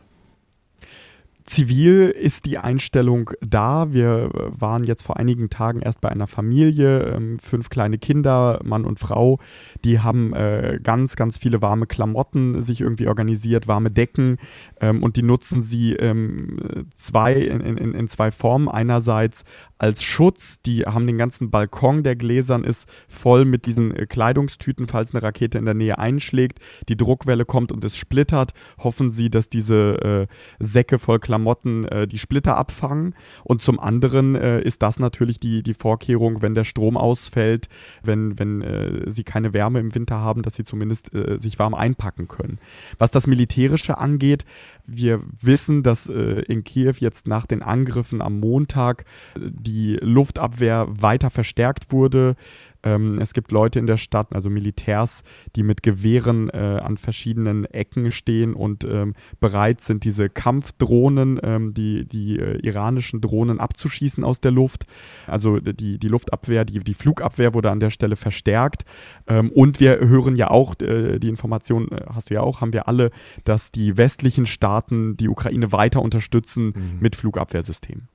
Zivil 1.45 2.09
ist 2.09 2.45
die 2.45 2.57
Einstellung 2.57 3.31
da. 3.41 3.91
Wir 3.91 4.29
waren 4.33 4.83
jetzt 4.83 5.03
vor 5.03 5.17
einigen 5.17 5.49
Tagen 5.49 5.81
erst 5.81 6.01
bei 6.01 6.09
einer 6.09 6.27
Familie, 6.27 7.13
ähm, 7.15 7.37
fünf 7.39 7.69
kleine 7.69 7.97
Kinder, 7.97 8.59
Mann 8.63 8.85
und 8.85 8.99
Frau. 8.99 9.39
Die 9.83 9.99
haben 9.99 10.33
äh, 10.33 10.79
ganz, 10.81 11.15
ganz 11.15 11.37
viele 11.37 11.61
warme 11.61 11.85
Klamotten 11.85 12.61
sich 12.61 12.81
irgendwie 12.81 13.07
organisiert, 13.07 13.67
warme 13.67 13.91
Decken 13.91 14.37
ähm, 14.79 15.03
und 15.03 15.17
die 15.17 15.23
nutzen 15.23 15.61
sie 15.61 15.93
ähm, 15.93 16.87
zwei 16.95 17.33
in, 17.33 17.59
in, 17.61 17.93
in 17.93 18.07
zwei 18.07 18.31
Formen. 18.31 18.69
Einerseits 18.69 19.43
als 19.83 20.01
Schutz. 20.01 20.61
Die 20.61 20.83
haben 20.83 21.05
den 21.07 21.17
ganzen 21.17 21.51
Balkon, 21.51 22.03
der 22.03 22.15
gläsern 22.15 22.63
ist, 22.63 22.87
voll 23.09 23.43
mit 23.43 23.65
diesen 23.65 23.93
äh, 23.93 24.05
Kleidungstüten, 24.05 24.87
falls 24.87 25.13
eine 25.13 25.21
Rakete 25.21 25.57
in 25.57 25.65
der 25.65 25.73
Nähe 25.73 25.99
einschlägt. 25.99 26.59
Die 26.87 26.95
Druckwelle 26.95 27.43
kommt 27.43 27.69
und 27.73 27.83
es 27.83 27.97
splittert. 27.97 28.53
Hoffen 28.77 29.11
sie, 29.11 29.29
dass 29.29 29.49
diese 29.49 30.27
äh, 30.31 30.63
Säcke 30.63 30.99
voll 30.99 31.19
Klamotten 31.19 31.83
äh, 31.83 32.07
die 32.07 32.17
Splitter 32.17 32.55
abfangen. 32.55 33.13
Und 33.43 33.61
zum 33.61 33.77
anderen 33.77 34.35
äh, 34.35 34.61
ist 34.61 34.81
das 34.81 34.99
natürlich 34.99 35.41
die, 35.41 35.63
die 35.63 35.73
Vorkehrung, 35.73 36.41
wenn 36.41 36.55
der 36.55 36.63
Strom 36.63 36.95
ausfällt, 36.95 37.67
wenn, 38.03 38.39
wenn 38.39 38.61
äh, 38.61 39.11
sie 39.11 39.25
keine 39.25 39.53
Wärme 39.53 39.81
im 39.81 39.93
Winter 39.93 40.17
haben, 40.17 40.43
dass 40.43 40.55
sie 40.55 40.63
zumindest 40.63 41.13
äh, 41.13 41.37
sich 41.37 41.59
warm 41.59 41.73
einpacken 41.73 42.29
können. 42.29 42.57
Was 42.99 43.11
das 43.11 43.27
Militärische 43.27 43.97
angeht, 43.97 44.45
wir 44.85 45.21
wissen, 45.41 45.83
dass 45.83 46.07
äh, 46.07 46.41
in 46.41 46.63
Kiew 46.63 46.95
jetzt 46.99 47.27
nach 47.27 47.45
den 47.45 47.61
Angriffen 47.61 48.21
am 48.21 48.39
Montag 48.39 49.05
äh, 49.35 49.39
die 49.41 49.97
Luftabwehr 50.01 50.87
weiter 50.89 51.29
verstärkt 51.29 51.91
wurde. 51.91 52.35
Ähm, 52.83 53.19
es 53.19 53.33
gibt 53.33 53.51
Leute 53.51 53.79
in 53.79 53.87
der 53.87 53.97
Stadt, 53.97 54.27
also 54.33 54.49
Militärs, 54.49 55.23
die 55.55 55.63
mit 55.63 55.83
Gewehren 55.83 56.49
äh, 56.49 56.57
an 56.57 56.97
verschiedenen 56.97 57.65
Ecken 57.65 58.11
stehen 58.11 58.53
und 58.53 58.85
ähm, 58.85 59.15
bereit 59.39 59.81
sind, 59.81 60.03
diese 60.03 60.29
Kampfdrohnen, 60.29 61.39
ähm, 61.43 61.73
die, 61.73 62.05
die 62.05 62.39
äh, 62.39 62.59
iranischen 62.59 63.21
Drohnen 63.21 63.59
abzuschießen 63.59 64.23
aus 64.23 64.41
der 64.41 64.51
Luft. 64.51 64.85
Also 65.27 65.59
die, 65.59 65.97
die 65.97 66.07
Luftabwehr, 66.07 66.65
die, 66.65 66.79
die 66.79 66.93
Flugabwehr 66.93 67.53
wurde 67.53 67.71
an 67.71 67.79
der 67.79 67.89
Stelle 67.89 68.15
verstärkt. 68.15 68.85
Ähm, 69.27 69.49
und 69.51 69.79
wir 69.79 69.99
hören 69.99 70.35
ja 70.35 70.49
auch, 70.49 70.75
äh, 70.81 71.19
die 71.19 71.29
Information 71.29 71.89
äh, 71.91 72.05
hast 72.13 72.29
du 72.29 72.35
ja 72.35 72.41
auch, 72.41 72.61
haben 72.61 72.73
wir 72.73 72.87
alle, 72.87 73.11
dass 73.43 73.71
die 73.71 73.97
westlichen 73.97 74.45
Staaten 74.45 75.17
die 75.17 75.29
Ukraine 75.29 75.71
weiter 75.71 76.01
unterstützen 76.01 76.73
mhm. 76.75 76.99
mit 76.99 77.15
Flugabwehrsystemen. 77.15 78.07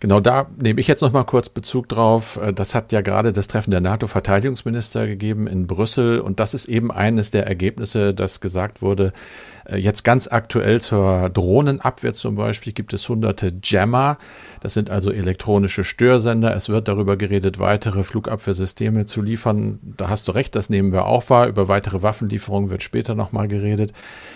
Genau 0.00 0.20
da 0.20 0.46
nehme 0.60 0.80
ich 0.80 0.86
jetzt 0.86 1.00
noch 1.00 1.12
mal 1.12 1.24
kurz 1.24 1.48
Bezug 1.48 1.88
drauf. 1.88 2.38
Äh, 2.42 2.52
das 2.52 2.74
hat 2.74 2.92
ja 2.92 3.00
gerade 3.00 3.32
das 3.32 3.48
Treffen 3.48 3.70
der 3.70 3.80
NATO-Verteidigungsminister 3.80 5.06
gegeben 5.06 5.46
in 5.46 5.66
Brüssel 5.66 6.20
und 6.20 6.40
das 6.40 6.54
ist 6.54 6.66
eben 6.66 6.90
eines 6.90 7.30
der 7.30 7.46
Ergebnisse, 7.46 8.14
das 8.14 8.40
gesagt 8.40 8.82
wurde, 8.82 9.12
äh, 9.68 9.76
jetzt 9.76 10.04
ganz 10.04 10.28
aktuell 10.28 10.80
zur 10.80 11.30
Drohnenabwehr 11.30 12.14
zum 12.14 12.36
Beispiel 12.36 12.72
gibt 12.72 12.92
es 12.92 13.08
hunderte 13.08 13.52
Jammer. 13.62 14.18
Das 14.60 14.74
sind 14.74 14.90
also 14.90 15.10
elektronische 15.10 15.84
Störsender. 15.84 16.54
Es 16.54 16.68
wird 16.68 16.88
darüber 16.88 17.16
geredet, 17.16 17.58
weitere 17.58 18.04
Flugabwehrsysteme 18.04 19.04
zu 19.06 19.22
liefern. 19.22 19.78
Da 19.96 20.08
hast 20.08 20.28
du 20.28 20.32
recht, 20.32 20.54
das 20.54 20.70
nehmen 20.70 20.92
wir 20.92 21.06
auch 21.06 21.28
wahr. 21.30 21.48
Über 21.48 21.68
weitere 21.68 22.02
Waffenlieferungen 22.02 22.70
wird 22.70 22.82
später 22.82 23.14
nochmal 23.14 23.48
geredet. 23.48 23.92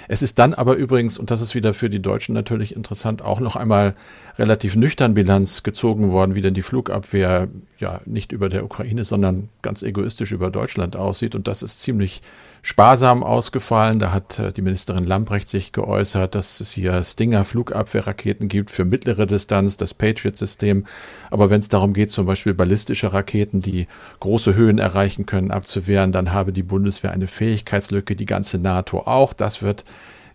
Es 0.09 0.23
ist 0.23 0.39
dann 0.39 0.55
aber 0.55 0.75
übrigens, 0.75 1.19
und 1.19 1.31
das 1.31 1.41
ist 1.41 1.55
wieder 1.55 1.75
für 1.75 1.91
die 1.91 2.03
Deutschen 2.03 2.35
natürlich 2.35 2.75
interessant, 2.75 3.23
auch 3.23 3.41
noch 3.41 3.57
einmal 3.57 3.95
relativ 4.39 4.77
nüchtern 4.77 5.15
Bilanz 5.15 5.50
gezogen 5.63 6.11
worden, 6.11 6.35
wie 6.35 6.41
denn 6.41 6.55
die 6.55 6.63
Flugabwehr 6.63 7.49
ja 7.79 8.01
nicht 8.05 8.33
über 8.33 8.49
der 8.49 8.65
Ukraine, 8.65 9.05
sondern 9.05 9.49
ganz 9.63 9.83
egoistisch 9.83 10.33
über 10.33 10.51
Deutschland 10.51 10.97
aussieht. 10.97 11.35
Und 11.35 11.49
das 11.49 11.63
ist 11.63 11.81
ziemlich 11.81 12.23
sparsam 12.63 13.23
ausgefallen. 13.23 13.99
Da 13.99 14.13
hat 14.13 14.39
äh, 14.39 14.53
die 14.53 14.63
Ministerin 14.63 15.05
Lambrecht 15.05 15.49
sich 15.49 15.73
geäußert, 15.73 16.35
dass 16.35 16.61
es 16.61 16.73
hier 16.73 17.03
Stinger 17.05 17.45
Flugabwehrraketen 17.45 18.49
gibt 18.49 18.71
für 18.71 18.85
mittlere 18.85 19.27
Distanz, 19.27 19.77
das 19.77 19.95
Patriot-System. 19.95 20.85
Aber 21.31 21.51
wenn 21.51 21.61
es 21.61 21.69
darum 21.69 21.93
geht, 21.93 22.11
zum 22.11 22.27
Beispiel 22.27 22.55
ballistische 22.55 23.13
Raketen, 23.13 23.61
die 23.61 23.87
große 24.21 24.55
Höhen 24.55 24.79
erreichen 24.79 25.27
können, 25.27 25.51
abzuwehren, 25.51 26.13
dann 26.13 26.33
habe 26.33 26.53
die 26.53 26.63
Bundeswehr 26.63 27.13
eine 27.13 27.27
Fähigkeitslücke, 27.27 28.17
die 28.17 28.27
ganze 28.27 28.59
NATO 28.59 29.01
auch. 29.01 29.33
Das 29.33 29.63
wird 29.63 29.85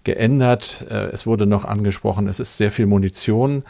geändert. 0.04 0.86
Äh, 0.90 1.08
es 1.08 1.28
wurde 1.28 1.46
noch 1.46 1.66
angesprochen, 1.66 2.28
es 2.28 2.40
ist 2.40 2.58
sehr 2.58 2.72
viel 2.72 2.86
Munition 2.86 3.64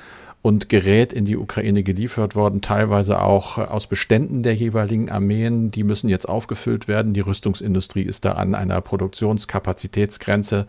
und 0.46 0.70
Gerät 0.70 1.12
in 1.12 1.26
die 1.26 1.38
Ukraine 1.38 1.82
geliefert 1.82 2.36
worden, 2.36 2.62
teilweise 2.62 3.20
auch 3.20 3.58
äh, 3.58 3.62
aus 3.62 3.88
Beständen 3.88 4.44
der 4.44 4.54
jeweiligen 4.54 5.10
Armeen. 5.10 5.72
Die 5.72 5.84
müssen 5.84 6.08
jetzt 6.08 6.30
aufgefüllt 6.30 6.88
werden. 6.88 7.14
Die 7.14 7.22
Rüstungsindustrie 7.22 8.04
ist 8.04 8.26
da 8.26 8.34
an 8.34 8.54
einer 8.54 8.80
Produktionskapazitätsgrenze. 8.80 10.68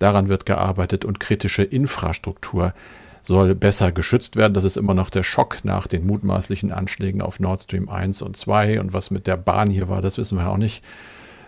Daran 0.00 0.28
wird 0.28 0.46
gearbeitet 0.46 1.04
und 1.04 1.20
kritische 1.20 1.62
Infrastruktur 1.62 2.74
soll 3.22 3.54
besser 3.54 3.92
geschützt 3.92 4.34
werden. 4.34 4.52
Das 4.52 4.64
ist 4.64 4.76
immer 4.76 4.94
noch 4.94 5.10
der 5.10 5.22
Schock 5.22 5.58
nach 5.62 5.86
den 5.86 6.04
mutmaßlichen 6.08 6.72
Anschlägen 6.72 7.22
auf 7.22 7.38
Nord 7.38 7.62
Stream 7.62 7.88
1 7.88 8.20
und 8.20 8.36
2 8.36 8.80
und 8.80 8.94
was 8.94 9.12
mit 9.12 9.28
der 9.28 9.36
Bahn 9.36 9.70
hier 9.70 9.88
war, 9.88 10.02
das 10.02 10.18
wissen 10.18 10.38
wir 10.38 10.48
auch 10.48 10.56
nicht 10.56 10.82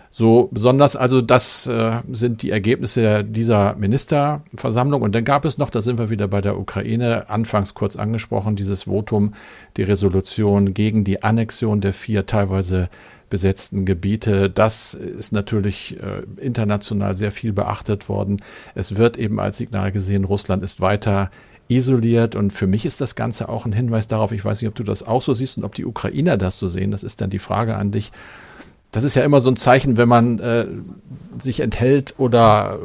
so 0.09 0.49
besonders. 0.51 0.95
Also 0.95 1.21
das 1.21 1.67
äh, 1.67 2.01
sind 2.11 2.41
die 2.41 2.51
Ergebnisse 2.51 3.23
dieser 3.23 3.75
Ministerversammlung. 3.75 5.01
Und 5.01 5.15
dann 5.15 5.23
gab 5.23 5.45
es 5.45 5.57
noch, 5.57 5.69
da 5.69 5.81
sind 5.81 5.97
wir 5.97 6.09
wieder 6.09 6.27
bei 6.27 6.41
der 6.41 6.57
Ukraine, 6.57 7.29
anfangs 7.29 7.73
kurz 7.73 7.95
angesprochen, 7.95 8.55
dieses 8.55 8.83
Votum, 8.83 9.31
die 9.75 9.83
Resolution 9.83 10.73
gegen 10.73 11.03
die 11.03 11.23
Annexion 11.23 11.81
der 11.81 11.93
vier 11.93 12.25
teilweise 12.25 12.89
besetzten 13.29 13.85
Gebiete. 13.85 14.49
Das 14.49 14.93
ist 14.93 15.33
natürlich 15.33 15.97
äh, 15.99 16.23
international 16.43 17.17
sehr 17.17 17.31
viel 17.31 17.53
beachtet 17.53 18.09
worden. 18.09 18.37
Es 18.73 18.95
wird 18.95 19.17
eben 19.17 19.39
als 19.39 19.57
Signal 19.57 19.91
gesehen, 19.91 20.23
Russland 20.23 20.63
ist 20.63 20.79
weiter 20.79 21.29
isoliert. 21.67 22.35
Und 22.35 22.53
für 22.53 22.67
mich 22.67 22.85
ist 22.85 23.01
das 23.01 23.15
Ganze 23.15 23.49
auch 23.49 23.65
ein 23.65 23.73
Hinweis 23.73 24.07
darauf, 24.07 24.31
ich 24.31 24.43
weiß 24.43 24.61
nicht, 24.61 24.69
ob 24.69 24.75
du 24.75 24.83
das 24.83 25.03
auch 25.03 25.21
so 25.21 25.33
siehst 25.33 25.57
und 25.57 25.63
ob 25.63 25.75
die 25.75 25.85
Ukrainer 25.85 26.37
das 26.37 26.57
so 26.57 26.67
sehen. 26.67 26.91
Das 26.91 27.03
ist 27.03 27.21
dann 27.21 27.29
die 27.29 27.39
Frage 27.39 27.75
an 27.75 27.91
dich 27.91 28.11
das 28.91 29.03
ist 29.03 29.15
ja 29.15 29.23
immer 29.23 29.41
so 29.41 29.49
ein 29.49 29.55
Zeichen, 29.55 29.97
wenn 29.97 30.09
man 30.09 30.39
äh, 30.39 30.65
sich 31.39 31.59
enthält 31.59 32.15
oder 32.17 32.79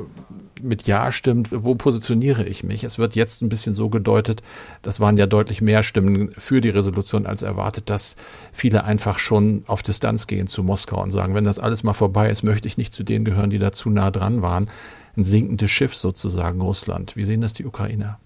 mit 0.63 0.87
Ja 0.87 1.11
stimmt, 1.13 1.49
wo 1.53 1.75
positioniere 1.75 2.45
ich 2.45 2.63
mich? 2.63 2.85
Es 2.85 2.99
wird 2.99 3.15
jetzt 3.15 3.43
ein 3.43 3.49
bisschen 3.49 3.75
so 3.75 3.89
gedeutet, 3.89 4.43
das 4.81 5.01
waren 5.01 5.17
ja 5.17 5.27
deutlich 5.27 5.61
mehr 5.61 5.83
Stimmen 5.83 6.31
für 6.39 6.61
die 6.61 6.71
Resolution 6.71 7.27
als 7.27 7.43
erwartet, 7.43 7.91
dass 7.91 8.17
viele 8.53 8.85
einfach 8.85 9.19
schon 9.19 9.65
auf 9.67 9.83
Distanz 9.83 10.27
gehen 10.27 10.47
zu 10.47 10.63
Moskau 10.63 11.03
und 11.03 11.11
sagen, 11.11 11.35
wenn 11.35 11.45
das 11.45 11.59
alles 11.59 11.83
mal 11.83 11.93
vorbei 11.93 12.31
ist, 12.31 12.43
möchte 12.43 12.69
ich 12.69 12.79
nicht 12.79 12.93
zu 12.93 13.03
denen 13.03 13.25
gehören, 13.25 13.51
die 13.51 13.59
da 13.59 13.73
zu 13.73 13.91
nah 13.91 14.11
dran 14.11 14.43
waren. 14.43 14.71
Ein 15.17 15.25
sinkendes 15.25 15.71
Schiff 15.71 15.95
sozusagen 15.95 16.61
Russland. 16.61 17.17
Wie 17.17 17.25
sehen 17.25 17.43
das 17.43 17.53
die 17.53 17.67
Ukrainer? 17.67 18.19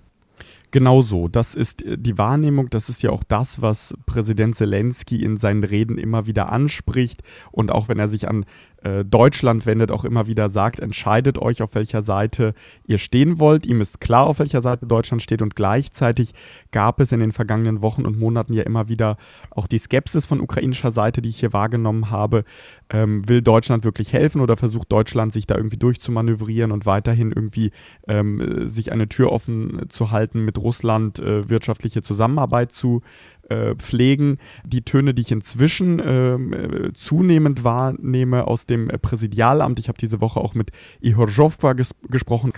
Genau 0.76 1.00
so. 1.00 1.26
Das 1.26 1.54
ist 1.54 1.80
äh, 1.80 1.96
die 1.96 2.18
Wahrnehmung, 2.18 2.68
das 2.68 2.90
ist 2.90 3.02
ja 3.02 3.08
auch 3.08 3.24
das, 3.24 3.62
was 3.62 3.94
Präsident 4.04 4.56
Zelensky 4.56 5.24
in 5.24 5.38
seinen 5.38 5.64
Reden 5.64 5.96
immer 5.96 6.26
wieder 6.26 6.52
anspricht 6.52 7.22
und 7.50 7.72
auch 7.72 7.88
wenn 7.88 7.98
er 7.98 8.08
sich 8.08 8.28
an 8.28 8.44
Deutschland 9.04 9.66
wendet, 9.66 9.90
auch 9.90 10.04
immer 10.04 10.26
wieder 10.26 10.48
sagt, 10.48 10.80
entscheidet 10.80 11.38
euch, 11.38 11.62
auf 11.62 11.74
welcher 11.74 12.02
Seite 12.02 12.54
ihr 12.86 12.98
stehen 12.98 13.38
wollt. 13.38 13.66
Ihm 13.66 13.80
ist 13.80 14.00
klar, 14.00 14.26
auf 14.26 14.38
welcher 14.38 14.60
Seite 14.60 14.86
Deutschland 14.86 15.22
steht 15.22 15.42
und 15.42 15.56
gleichzeitig 15.56 16.34
gab 16.72 17.00
es 17.00 17.12
in 17.12 17.20
den 17.20 17.32
vergangenen 17.32 17.82
Wochen 17.82 18.04
und 18.04 18.18
Monaten 18.18 18.52
ja 18.52 18.62
immer 18.62 18.88
wieder 18.88 19.16
auch 19.50 19.66
die 19.66 19.78
Skepsis 19.78 20.26
von 20.26 20.40
ukrainischer 20.40 20.90
Seite, 20.90 21.22
die 21.22 21.30
ich 21.30 21.40
hier 21.40 21.52
wahrgenommen 21.52 22.10
habe. 22.10 22.44
Ähm, 22.88 23.28
will 23.28 23.42
Deutschland 23.42 23.84
wirklich 23.84 24.12
helfen 24.12 24.40
oder 24.40 24.56
versucht 24.56 24.92
Deutschland 24.92 25.32
sich 25.32 25.46
da 25.46 25.56
irgendwie 25.56 25.76
durchzumanövrieren 25.78 26.70
und 26.70 26.86
weiterhin 26.86 27.32
irgendwie 27.32 27.72
ähm, 28.06 28.68
sich 28.68 28.92
eine 28.92 29.08
Tür 29.08 29.32
offen 29.32 29.88
zu 29.88 30.12
halten, 30.12 30.44
mit 30.44 30.58
Russland 30.58 31.18
äh, 31.18 31.48
wirtschaftliche 31.50 32.02
Zusammenarbeit 32.02 32.70
zu 32.70 33.02
äh, 33.48 33.74
pflegen. 33.74 34.38
Die 34.64 34.82
Töne, 34.82 35.14
die 35.14 35.22
ich 35.22 35.32
inzwischen 35.32 36.00
ähm, 36.04 36.52
äh, 36.52 36.92
zunehmend 36.92 37.64
wahrnehme 37.64 38.46
aus 38.46 38.66
dem 38.66 38.88
Präsidialamt, 38.88 39.78
ich 39.78 39.88
habe 39.88 39.98
diese 39.98 40.20
Woche 40.20 40.40
auch 40.40 40.54
mit 40.54 40.70
Ihor 41.00 41.28
Jovkwa 41.28 41.72
ges 41.72 41.94
gesprochen, 42.08 42.52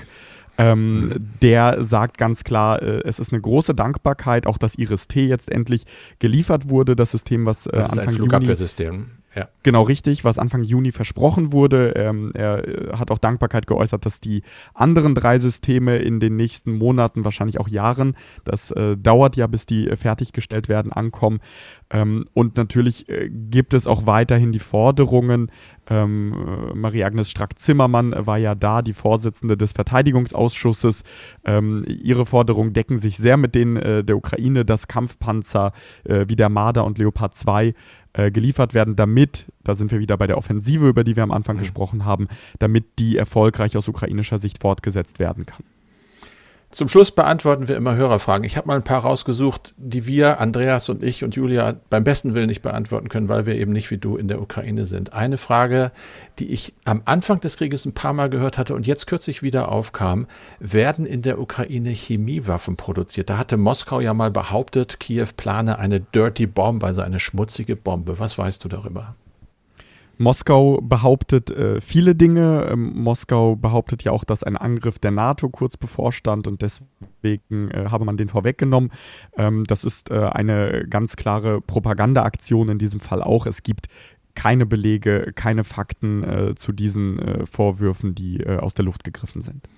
ähm, 0.59 1.01
mhm. 1.01 1.29
der 1.41 1.85
sagt 1.85 2.19
ganz 2.19 2.43
klar, 2.43 2.83
äh, 2.83 3.03
es 3.05 3.21
ist 3.21 3.33
eine 3.33 3.41
große 3.41 3.75
Dankbarkeit, 3.75 4.47
auch 4.47 4.59
dass 4.59 4.75
Iris-T 4.75 5.27
jetzt 5.27 5.51
endlich 5.51 5.85
geliefert 6.19 6.69
wurde, 6.69 6.97
das 6.97 7.13
System, 7.13 7.47
was 7.47 7.67
äh, 7.67 7.71
das 7.73 7.91
Anfang 7.91 8.05
ist 8.05 8.09
ein 8.09 8.15
Flugabwehrsystem. 8.17 9.07
Ja. 9.39 9.49
Genau 9.63 9.83
richtig, 9.83 10.25
was 10.25 10.37
Anfang 10.37 10.65
Juni 10.65 10.91
versprochen 10.91 11.53
wurde. 11.53 11.93
Ähm, 11.95 12.33
er 12.35 12.67
äh, 12.67 12.97
hat 12.97 13.13
auch 13.13 13.19
Dankbarkeit 13.19 13.69
geäußert, 13.69 14.05
dass 14.05 14.21
die 14.21 14.43
anderen 14.75 15.15
drei 15.15 15.39
Systeme 15.39 15.99
in 15.99 16.19
den 16.19 16.35
nächsten 16.35 16.73
Monaten, 16.73 17.25
wahrscheinlich 17.25 17.61
auch 17.61 17.69
Jahren, 17.69 18.17
das 18.45 18.73
äh, 18.73 18.97
dauert 18.97 19.37
ja, 19.37 19.47
bis 19.47 19.65
die 19.65 19.89
äh, 19.89 19.95
fertiggestellt 19.95 20.69
werden, 20.69 20.93
ankommen. 20.93 21.39
Ähm, 21.91 22.25
und 22.35 22.57
natürlich 22.57 23.09
äh, 23.09 23.31
gibt 23.31 23.75
es 23.75 23.87
auch 23.87 24.07
weiterhin 24.07 24.51
die 24.51 24.59
Forderungen. 24.59 25.53
Ähm, 25.89 26.35
äh, 26.35 26.75
Marie-Agnes 26.75 27.31
Strack-Zimmermann 27.31 28.15
war 28.27 28.39
ja 28.39 28.57
da, 28.57 28.83
die 28.83 28.93
Vorsitzende 28.93 29.57
des 29.57 29.73
Verteidigungsausschusses. 29.73 31.05
Ähm, 31.45 31.85
ihre 31.87 32.27
Forderungen 32.27 32.73
decken 32.73 32.99
sich 32.99 33.19
sehr 33.19 33.37
mit 33.37 33.55
denen 33.55 34.05
der 34.05 34.17
Ukraine, 34.17 34.65
dass 34.65 34.89
Kampfpanzer 34.89 35.73
wie 36.05 36.37
der 36.37 36.49
Marder 36.49 36.85
und 36.85 36.99
Leopard 36.99 37.35
2 37.35 37.75
äh, 38.19 38.33
geliefert 38.33 38.75
werden, 38.75 38.97
damit, 38.97 39.47
da 39.63 39.77
sind 39.77 39.93
wir 39.93 40.01
wieder 40.01 40.17
bei 40.17 40.27
der 40.27 40.37
Offensive, 40.37 40.89
über 40.89 41.05
die 41.05 41.15
wir 41.15 41.23
am 41.23 41.31
Anfang 41.31 41.55
mhm. 41.55 41.61
gesprochen 41.61 42.05
haben, 42.05 42.27
damit 42.59 42.99
die 42.99 43.17
erfolgreich 43.17 43.77
aus 43.77 43.87
ukrainischer 43.87 44.41
Sicht 44.41 44.59
fortgesetzt 44.61 45.21
werden 45.21 45.47
kann. 45.47 45.63
Zum 46.71 46.87
Schluss 46.87 47.13
beantworten 47.13 47.67
wir 47.67 47.77
immer 47.77 47.97
Hörerfragen. 47.97 48.45
Ich 48.45 48.59
habe 48.59 48.69
mal 48.69 48.77
ein 48.77 48.85
paar 48.85 49.01
rausgesucht, 49.01 49.75
die 49.79 50.07
wir, 50.07 50.39
Andreas 50.39 50.91
und 50.91 51.03
ich 51.03 51.25
und 51.25 51.35
Julia, 51.35 51.77
beim 51.89 52.05
besten 52.05 52.35
Willen 52.35 52.49
nicht 52.49 52.61
beantworten 52.61 53.09
können, 53.09 53.31
weil 53.31 53.47
wir 53.47 53.55
eben 53.55 53.73
nicht 53.73 53.91
wie 53.91 53.97
du 53.97 54.19
in 54.19 54.29
der 54.29 54.43
Ukraine 54.43 54.85
sind. 54.85 55.15
Eine 55.15 55.39
Frage, 55.39 55.93
die 56.39 56.51
ich 56.51 56.75
am 56.85 57.01
Anfang 57.07 57.41
des 57.41 57.57
Krieges 57.57 57.87
ein 57.87 57.95
paar 57.95 58.13
Mal 58.13 58.29
gehört 58.29 58.59
hatte 58.59 58.75
und 58.75 58.87
jetzt 58.87 59.07
kürzlich 59.07 59.43
wieder 59.43 59.73
aufkam, 59.73 60.27
werden 60.61 61.07
in 61.07 61.23
der 61.23 61.41
Ukraine 61.41 61.89
Chemiewaffen 61.89 62.77
produziert? 62.77 63.31
Da 63.31 63.39
hatte 63.39 63.57
Moskau 63.57 64.01
ja 64.01 64.13
mal 64.13 64.31
behauptet, 64.31 65.01
Kiew 65.01 65.29
plane 65.35 65.79
eine 65.79 66.01
Dirty 66.01 66.47
Bomb, 66.47 66.85
also 66.85 67.01
eine 67.01 67.19
schmutzige 67.19 67.77
Bombe. 67.77 68.19
Was 68.19 68.37
weißt 68.37 68.63
du 68.63 68.69
darüber? 68.69 69.15
Moskau 70.19 70.81
behauptet 70.83 71.51
äh, 71.51 71.81
viele 71.81 72.15
Dinge. 72.15 72.69
Ähm, 72.71 72.93
Moskau 72.97 73.57
behauptet 73.57 74.03
ja 74.05 74.13
auch, 74.13 74.25
dass 74.25 74.43
ein 74.43 74.57
Angriff 74.57 74.99
der 74.99 75.13
NATO 75.13 75.49
kurz 75.49 75.77
bevorstand 75.77 76.47
und 76.49 76.61
deswegen 76.61 77.71
äh, 77.71 77.87
habe 77.89 78.05
man 78.05 78.17
den 78.17 78.29
vorweggenommen. 78.29 78.93
Ähm, 79.37 79.65
das 79.65 79.85
ist 79.85 80.11
äh, 80.11 80.19
eine 80.19 80.87
ganz 80.91 81.17
klare 81.17 81.61
Propagandaaktion 81.61 82.69
in 82.69 82.79
diesem 82.79 83.01
Fall 83.01 83.23
auch. 83.23 83.47
Es 83.47 83.63
gibt 83.63 83.87
keine 84.35 84.67
Belege, 84.67 85.33
keine 85.35 85.65
Fakten 85.65 86.23
äh, 86.23 86.55
zu 86.57 86.73
diesen 86.73 87.19
äh, 87.19 87.47
Vorwürfen, 87.47 88.15
die 88.15 88.41
äh, 88.41 88.59
aus 88.59 88.75
der 88.75 88.85
Luft 88.85 89.05
gegriffen 89.05 89.41
sind. 89.41 89.69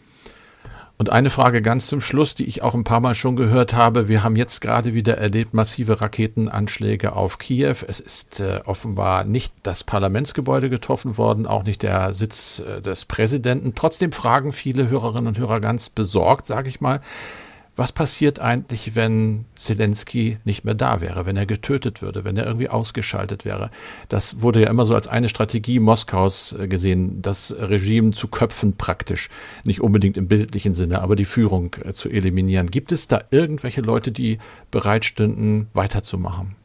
Und 1.01 1.09
eine 1.09 1.31
Frage 1.31 1.63
ganz 1.63 1.87
zum 1.87 2.03
Schluss, 2.03 2.35
die 2.35 2.45
ich 2.45 2.63
auch 2.63 2.75
ein 2.75 2.85
paar 2.85 3.01
Mal 3.01 3.15
schon 3.15 3.35
gehört 3.35 3.73
habe. 3.73 4.07
Wir 4.09 4.23
haben 4.23 4.37
jetzt 4.37 4.61
gerade 4.61 4.93
wieder 4.93 5.17
erlebt 5.17 5.55
massive 5.55 6.03
Raketenanschläge 6.03 7.17
auf 7.17 7.39
Kiew. 7.39 7.77
Es 7.89 8.01
ist 8.01 8.41
äh, 8.41 8.61
offenbar 8.67 9.25
nicht 9.25 9.55
das 9.63 9.83
Parlamentsgebäude 9.83 10.69
getroffen 10.69 11.17
worden, 11.17 11.47
auch 11.47 11.65
nicht 11.65 11.83
der 11.83 12.13
Sitz 12.13 12.59
äh, 12.59 12.83
des 12.83 13.07
Präsidenten. 13.07 13.75
Trotzdem 13.75 14.13
fragen 14.13 14.53
viele 14.53 14.91
Hörerinnen 14.91 15.29
und 15.29 15.39
Hörer 15.39 15.61
ganz 15.61 15.89
besorgt, 15.89 16.47
sage 16.47 16.69
ich 16.69 16.83
mal, 16.83 17.01
was 17.81 17.93
passiert 17.93 18.40
eigentlich, 18.40 18.95
wenn 18.95 19.47
Zelensky 19.55 20.37
nicht 20.45 20.66
mehr 20.66 20.75
da 20.75 21.01
wäre, 21.01 21.25
wenn 21.25 21.38
er 21.38 21.47
getötet 21.47 22.03
würde, 22.03 22.25
wenn 22.25 22.37
er 22.37 22.45
irgendwie 22.45 22.69
ausgeschaltet 22.69 23.47
wäre? 23.47 23.71
Das 24.11 24.43
wurde 24.43 24.61
ja 24.61 24.69
immer 24.69 24.85
so 24.85 24.95
als 24.95 25.09
eine 25.09 25.31
Strategie 25.31 25.81
Moskaus 25.81 26.53
äh, 26.53 26.69
gesehen, 26.69 27.23
das 27.23 27.57
Regime 27.59 28.11
zu 28.11 28.29
köpfen 28.29 28.77
praktisch. 28.77 29.31
Nicht 29.64 29.81
unbedingt 29.81 30.19
im 30.19 30.29
bildlichen 30.29 30.75
Sinne, 30.75 31.01
aber 31.01 31.16
die 31.16 31.25
Führung 31.25 31.75
äh, 31.83 31.95
zu 31.95 32.11
eliminieren. 32.11 32.66
Gibt 32.66 32.93
es 32.93 33.09
da 33.09 33.23
irgendwelche 33.31 33.81
Leute, 33.81 34.12
die 34.12 34.37
bereit 34.71 35.07
stünden, 35.07 35.69
weiterzumachen? 35.73 36.60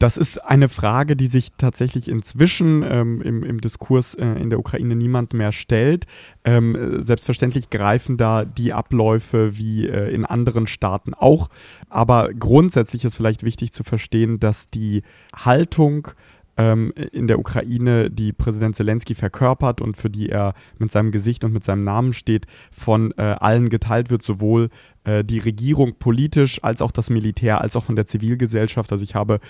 Das 0.00 0.16
ist 0.16 0.38
eine 0.38 0.70
Frage, 0.70 1.14
die 1.14 1.26
sich 1.26 1.52
tatsächlich 1.58 2.08
inzwischen 2.08 2.82
ähm, 2.82 3.20
im, 3.20 3.44
im, 3.44 3.60
Diskurs 3.60 4.14
äh, 4.14 4.24
in 4.24 4.48
der 4.48 4.58
Ukraine 4.58 4.96
niemand 4.96 5.34
mehr 5.34 5.52
stellt. 5.52 6.06
Ähm, 6.42 7.02
selbstverständlich 7.02 7.68
greifen 7.68 8.16
da 8.16 8.46
die 8.46 8.72
Abläufe 8.72 9.58
wie 9.58 9.86
äh, 9.86 10.10
in 10.10 10.24
anderen 10.24 10.66
Staaten 10.66 11.12
auch. 11.12 11.50
Aber 11.90 12.30
grundsätzlich 12.32 13.04
ist 13.04 13.16
vielleicht 13.16 13.42
wichtig 13.42 13.72
zu 13.72 13.84
verstehen, 13.84 14.40
dass 14.40 14.68
die 14.68 15.02
Haltung 15.36 16.08
ähm, 16.56 16.94
in 17.12 17.26
der 17.26 17.38
Ukraine, 17.38 18.10
die 18.10 18.32
Präsident 18.32 18.76
Zelensky 18.76 19.14
verkörpert 19.14 19.82
und 19.82 19.98
für 19.98 20.08
die 20.08 20.30
er 20.30 20.54
mit 20.78 20.90
seinem 20.92 21.10
Gesicht 21.10 21.44
und 21.44 21.52
mit 21.52 21.62
seinem 21.62 21.84
Namen 21.84 22.14
steht, 22.14 22.46
von 22.70 23.12
äh, 23.18 23.36
allen 23.38 23.68
geteilt 23.68 24.10
wird, 24.10 24.22
sowohl 24.22 24.70
äh, 25.04 25.24
die 25.24 25.38
Regierung 25.38 25.94
politisch 25.98 26.62
als 26.62 26.82
auch 26.82 26.90
das 26.90 27.10
Militär, 27.10 27.60
als 27.60 27.76
auch 27.76 27.84
von 27.84 27.96
der 27.96 28.06
Zivilgesellschaft. 28.06 28.92
Also 28.92 29.02
ich 29.04 29.14
habe 29.14 29.40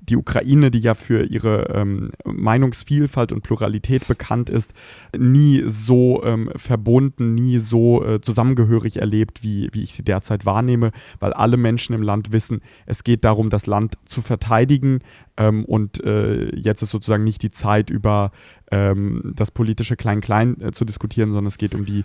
die 0.00 0.16
Ukraine, 0.16 0.70
die 0.70 0.78
ja 0.78 0.94
für 0.94 1.24
ihre 1.24 1.68
ähm, 1.74 2.12
Meinungsvielfalt 2.24 3.32
und 3.32 3.42
Pluralität 3.42 4.06
bekannt 4.08 4.48
ist, 4.48 4.72
nie 5.16 5.62
so 5.66 6.22
ähm, 6.24 6.50
verbunden, 6.56 7.34
nie 7.34 7.58
so 7.58 8.04
äh, 8.04 8.20
zusammengehörig 8.20 8.98
erlebt, 8.98 9.42
wie, 9.42 9.68
wie 9.72 9.82
ich 9.82 9.92
sie 9.92 10.02
derzeit 10.02 10.46
wahrnehme, 10.46 10.92
weil 11.18 11.32
alle 11.32 11.56
Menschen 11.56 11.94
im 11.94 12.02
Land 12.02 12.32
wissen, 12.32 12.62
es 12.86 13.04
geht 13.04 13.24
darum, 13.24 13.50
das 13.50 13.66
Land 13.66 13.98
zu 14.06 14.22
verteidigen 14.22 15.00
ähm, 15.36 15.64
und 15.64 16.02
äh, 16.04 16.54
jetzt 16.56 16.82
ist 16.82 16.90
sozusagen 16.90 17.24
nicht 17.24 17.42
die 17.42 17.50
Zeit, 17.50 17.90
über 17.90 18.32
ähm, 18.70 19.32
das 19.36 19.50
politische 19.50 19.96
Klein-Klein 19.96 20.60
äh, 20.60 20.72
zu 20.72 20.84
diskutieren, 20.84 21.30
sondern 21.30 21.48
es 21.48 21.58
geht 21.58 21.74
um 21.74 21.84
die 21.84 22.04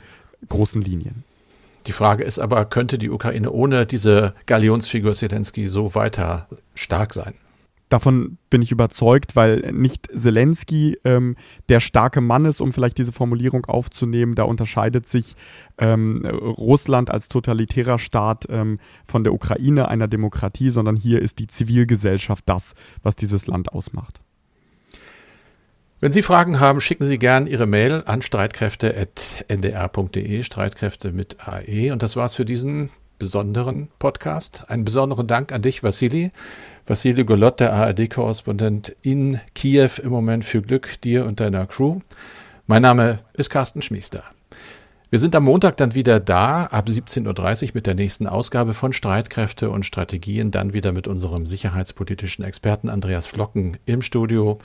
großen 0.49 0.81
Linien. 0.81 1.23
Die 1.87 1.91
Frage 1.91 2.23
ist 2.23 2.39
aber, 2.39 2.65
könnte 2.65 2.97
die 2.97 3.09
Ukraine 3.09 3.51
ohne 3.51 3.85
diese 3.85 4.33
Galionsfigur 4.45 5.13
Zelensky 5.13 5.67
so 5.67 5.93
weiter 5.93 6.47
stark 6.73 7.13
sein? 7.13 7.35
Davon 7.89 8.39
bin 8.49 8.63
ich 8.63 8.71
überzeugt, 8.71 9.35
weil 9.35 9.71
nicht 9.71 10.09
Zelensky 10.13 10.97
ähm, 11.03 11.35
der 11.69 11.79
starke 11.79 12.19
Mann 12.19 12.45
ist, 12.45 12.59
um 12.59 12.73
vielleicht 12.73 12.97
diese 12.97 13.11
Formulierung 13.11 13.65
aufzunehmen. 13.65 14.33
Da 14.33 14.43
unterscheidet 14.43 15.07
sich 15.07 15.35
ähm, 15.77 16.25
Russland 16.25 17.11
als 17.11 17.29
totalitärer 17.29 17.99
Staat 17.99 18.47
ähm, 18.49 18.79
von 19.05 19.23
der 19.23 19.33
Ukraine, 19.33 19.87
einer 19.87 20.07
Demokratie, 20.07 20.71
sondern 20.71 20.95
hier 20.95 21.21
ist 21.21 21.37
die 21.37 21.47
Zivilgesellschaft 21.47 22.43
das, 22.47 22.73
was 23.03 23.15
dieses 23.15 23.45
Land 23.45 23.71
ausmacht. 23.71 24.19
Wenn 26.01 26.11
Sie 26.11 26.23
Fragen 26.23 26.59
haben, 26.59 26.81
schicken 26.81 27.05
Sie 27.05 27.17
gerne 27.17 27.49
Ihre 27.49 27.67
Mail 27.67 28.03
an 28.05 28.21
streitkräfte.ndr.de, 28.21 30.43
Streitkräfte 30.43 31.13
mit 31.13 31.37
AE. 31.47 31.93
Und 31.93 32.03
das 32.03 32.17
war's 32.17 32.35
für 32.35 32.43
diesen 32.43 32.89
besonderen 33.17 33.87
Podcast. 33.97 34.65
Einen 34.67 34.83
besonderen 34.83 35.25
Dank 35.25 35.53
an 35.53 35.61
dich, 35.61 35.83
Vassili. 35.83 36.31
Vassili 36.85 37.23
Golot, 37.23 37.61
der 37.61 37.71
ARD-Korrespondent 37.71 38.93
in 39.03 39.39
Kiew 39.55 39.91
im 40.03 40.09
Moment 40.09 40.43
für 40.43 40.61
Glück 40.61 40.99
dir 40.99 41.25
und 41.25 41.39
deiner 41.39 41.65
Crew. 41.65 42.01
Mein 42.67 42.81
Name 42.81 43.19
ist 43.31 43.49
Carsten 43.49 43.81
Schmiester. 43.81 44.25
Wir 45.09 45.19
sind 45.19 45.33
am 45.33 45.45
Montag 45.45 45.77
dann 45.77 45.95
wieder 45.95 46.19
da, 46.19 46.65
ab 46.65 46.89
17.30 46.89 47.67
Uhr 47.67 47.71
mit 47.73 47.87
der 47.87 47.95
nächsten 47.95 48.27
Ausgabe 48.27 48.73
von 48.73 48.91
Streitkräfte 48.91 49.69
und 49.69 49.85
Strategien, 49.85 50.51
dann 50.51 50.73
wieder 50.73 50.91
mit 50.91 51.07
unserem 51.07 51.45
sicherheitspolitischen 51.45 52.43
Experten 52.43 52.89
Andreas 52.89 53.29
Flocken 53.29 53.77
im 53.85 54.01
Studio. 54.01 54.59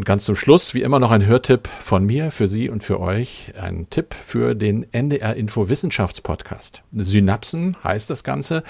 Und 0.00 0.06
ganz 0.06 0.24
zum 0.24 0.34
Schluss, 0.34 0.72
wie 0.72 0.80
immer, 0.80 0.98
noch 0.98 1.10
ein 1.10 1.26
Hörtipp 1.26 1.68
von 1.78 2.06
mir 2.06 2.30
für 2.30 2.48
Sie 2.48 2.70
und 2.70 2.82
für 2.82 3.00
euch. 3.00 3.52
Ein 3.60 3.86
Tipp 3.90 4.14
für 4.14 4.54
den 4.54 4.90
NDR 4.94 5.36
Info 5.36 5.68
Wissenschaftspodcast. 5.68 6.82
Synapsen 6.90 7.76
heißt 7.84 8.08
das 8.08 8.24
Ganze. 8.24 8.62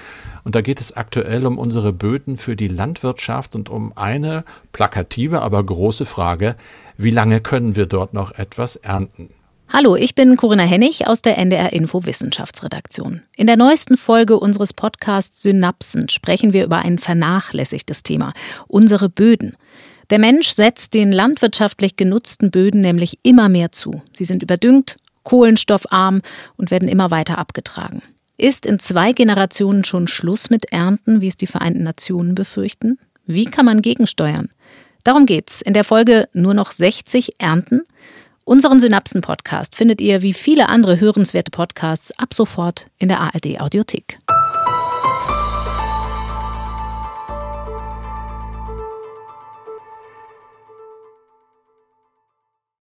Und 0.43 0.57
da 0.57 0.61
geht 0.61 0.81
es 0.81 0.97
aktuell 0.97 1.47
um 1.47 1.57
unsere 1.57 1.93
Böden 1.93 2.37
für 2.37 2.57
die 2.57 2.67
Landwirtschaft 2.67 3.55
und 3.55 3.71
um 3.71 3.97
eine 3.97 4.43
plakative, 4.73 5.41
aber 5.41 5.63
große 5.63 6.05
Frage. 6.05 6.57
Wie 6.97 7.13
lange 7.13 7.41
können 7.41 7.77
wir 7.77 7.87
dort 7.87 8.13
noch 8.13 8.33
etwas 8.33 8.75
ernten? 8.75 9.29
Hallo, 9.73 9.95
ich 9.95 10.17
bin 10.17 10.37
Corinna 10.37 10.65
Hennig 10.65 11.07
aus 11.07 11.23
der 11.23 11.39
NDR 11.39 11.73
Info 11.73 12.05
Wissenschaftsredaktion. 12.05 13.23
In 13.37 13.47
der 13.47 13.57
neuesten 13.57 13.97
Folge 13.97 14.37
unseres 14.37 14.73
Podcasts 14.73 15.43
Synapsen 15.43 16.09
sprechen 16.09 16.53
wir 16.53 16.65
über 16.65 16.79
ein 16.79 16.99
vernachlässigtes 16.99 18.03
Thema, 18.03 18.35
unsere 18.67 19.09
Böden. 19.09 19.55
Der 20.11 20.19
Mensch 20.19 20.49
setzt 20.49 20.95
den 20.95 21.13
landwirtschaftlich 21.13 21.97
genutzten 21.97 22.51
Böden 22.51 22.81
nämlich 22.81 23.19
immer 23.23 23.49
mehr 23.49 23.71
zu. 23.71 24.03
Sie 24.13 24.25
sind 24.25 24.43
überdüngt, 24.43 24.97
kohlenstoffarm 25.23 26.23
und 26.57 26.73
werden 26.73 26.89
immer 26.89 27.13
weiter 27.13 27.39
abgetragen. 27.39 28.03
Ist 28.37 28.67
in 28.67 28.81
zwei 28.81 29.13
Generationen 29.13 29.85
schon 29.85 30.09
Schluss 30.09 30.51
mit 30.51 30.73
Ernten, 30.73 31.21
wie 31.21 31.29
es 31.29 31.37
die 31.37 31.47
Vereinten 31.47 31.85
Nationen 31.85 32.35
befürchten? 32.35 32.99
Wie 33.27 33.45
kann 33.45 33.67
man 33.67 33.83
gegensteuern? 33.83 34.49
Darum 35.05 35.27
geht's 35.27 35.61
in 35.63 35.75
der 35.75 35.85
Folge 35.85 36.29
Nur 36.33 36.55
noch 36.55 36.73
60 36.73 37.37
Ernten. 37.39 37.83
Unseren 38.45 38.81
Synapsen-Podcast 38.81 39.77
findet 39.77 40.01
ihr 40.01 40.23
wie 40.23 40.33
viele 40.33 40.69
andere 40.69 40.99
hörenswerte 40.99 41.51
Podcasts 41.51 42.11
ab 42.19 42.35
sofort 42.35 42.89
in 42.99 43.09
der 43.09 43.21
ARD-Audiothek. 43.21 44.19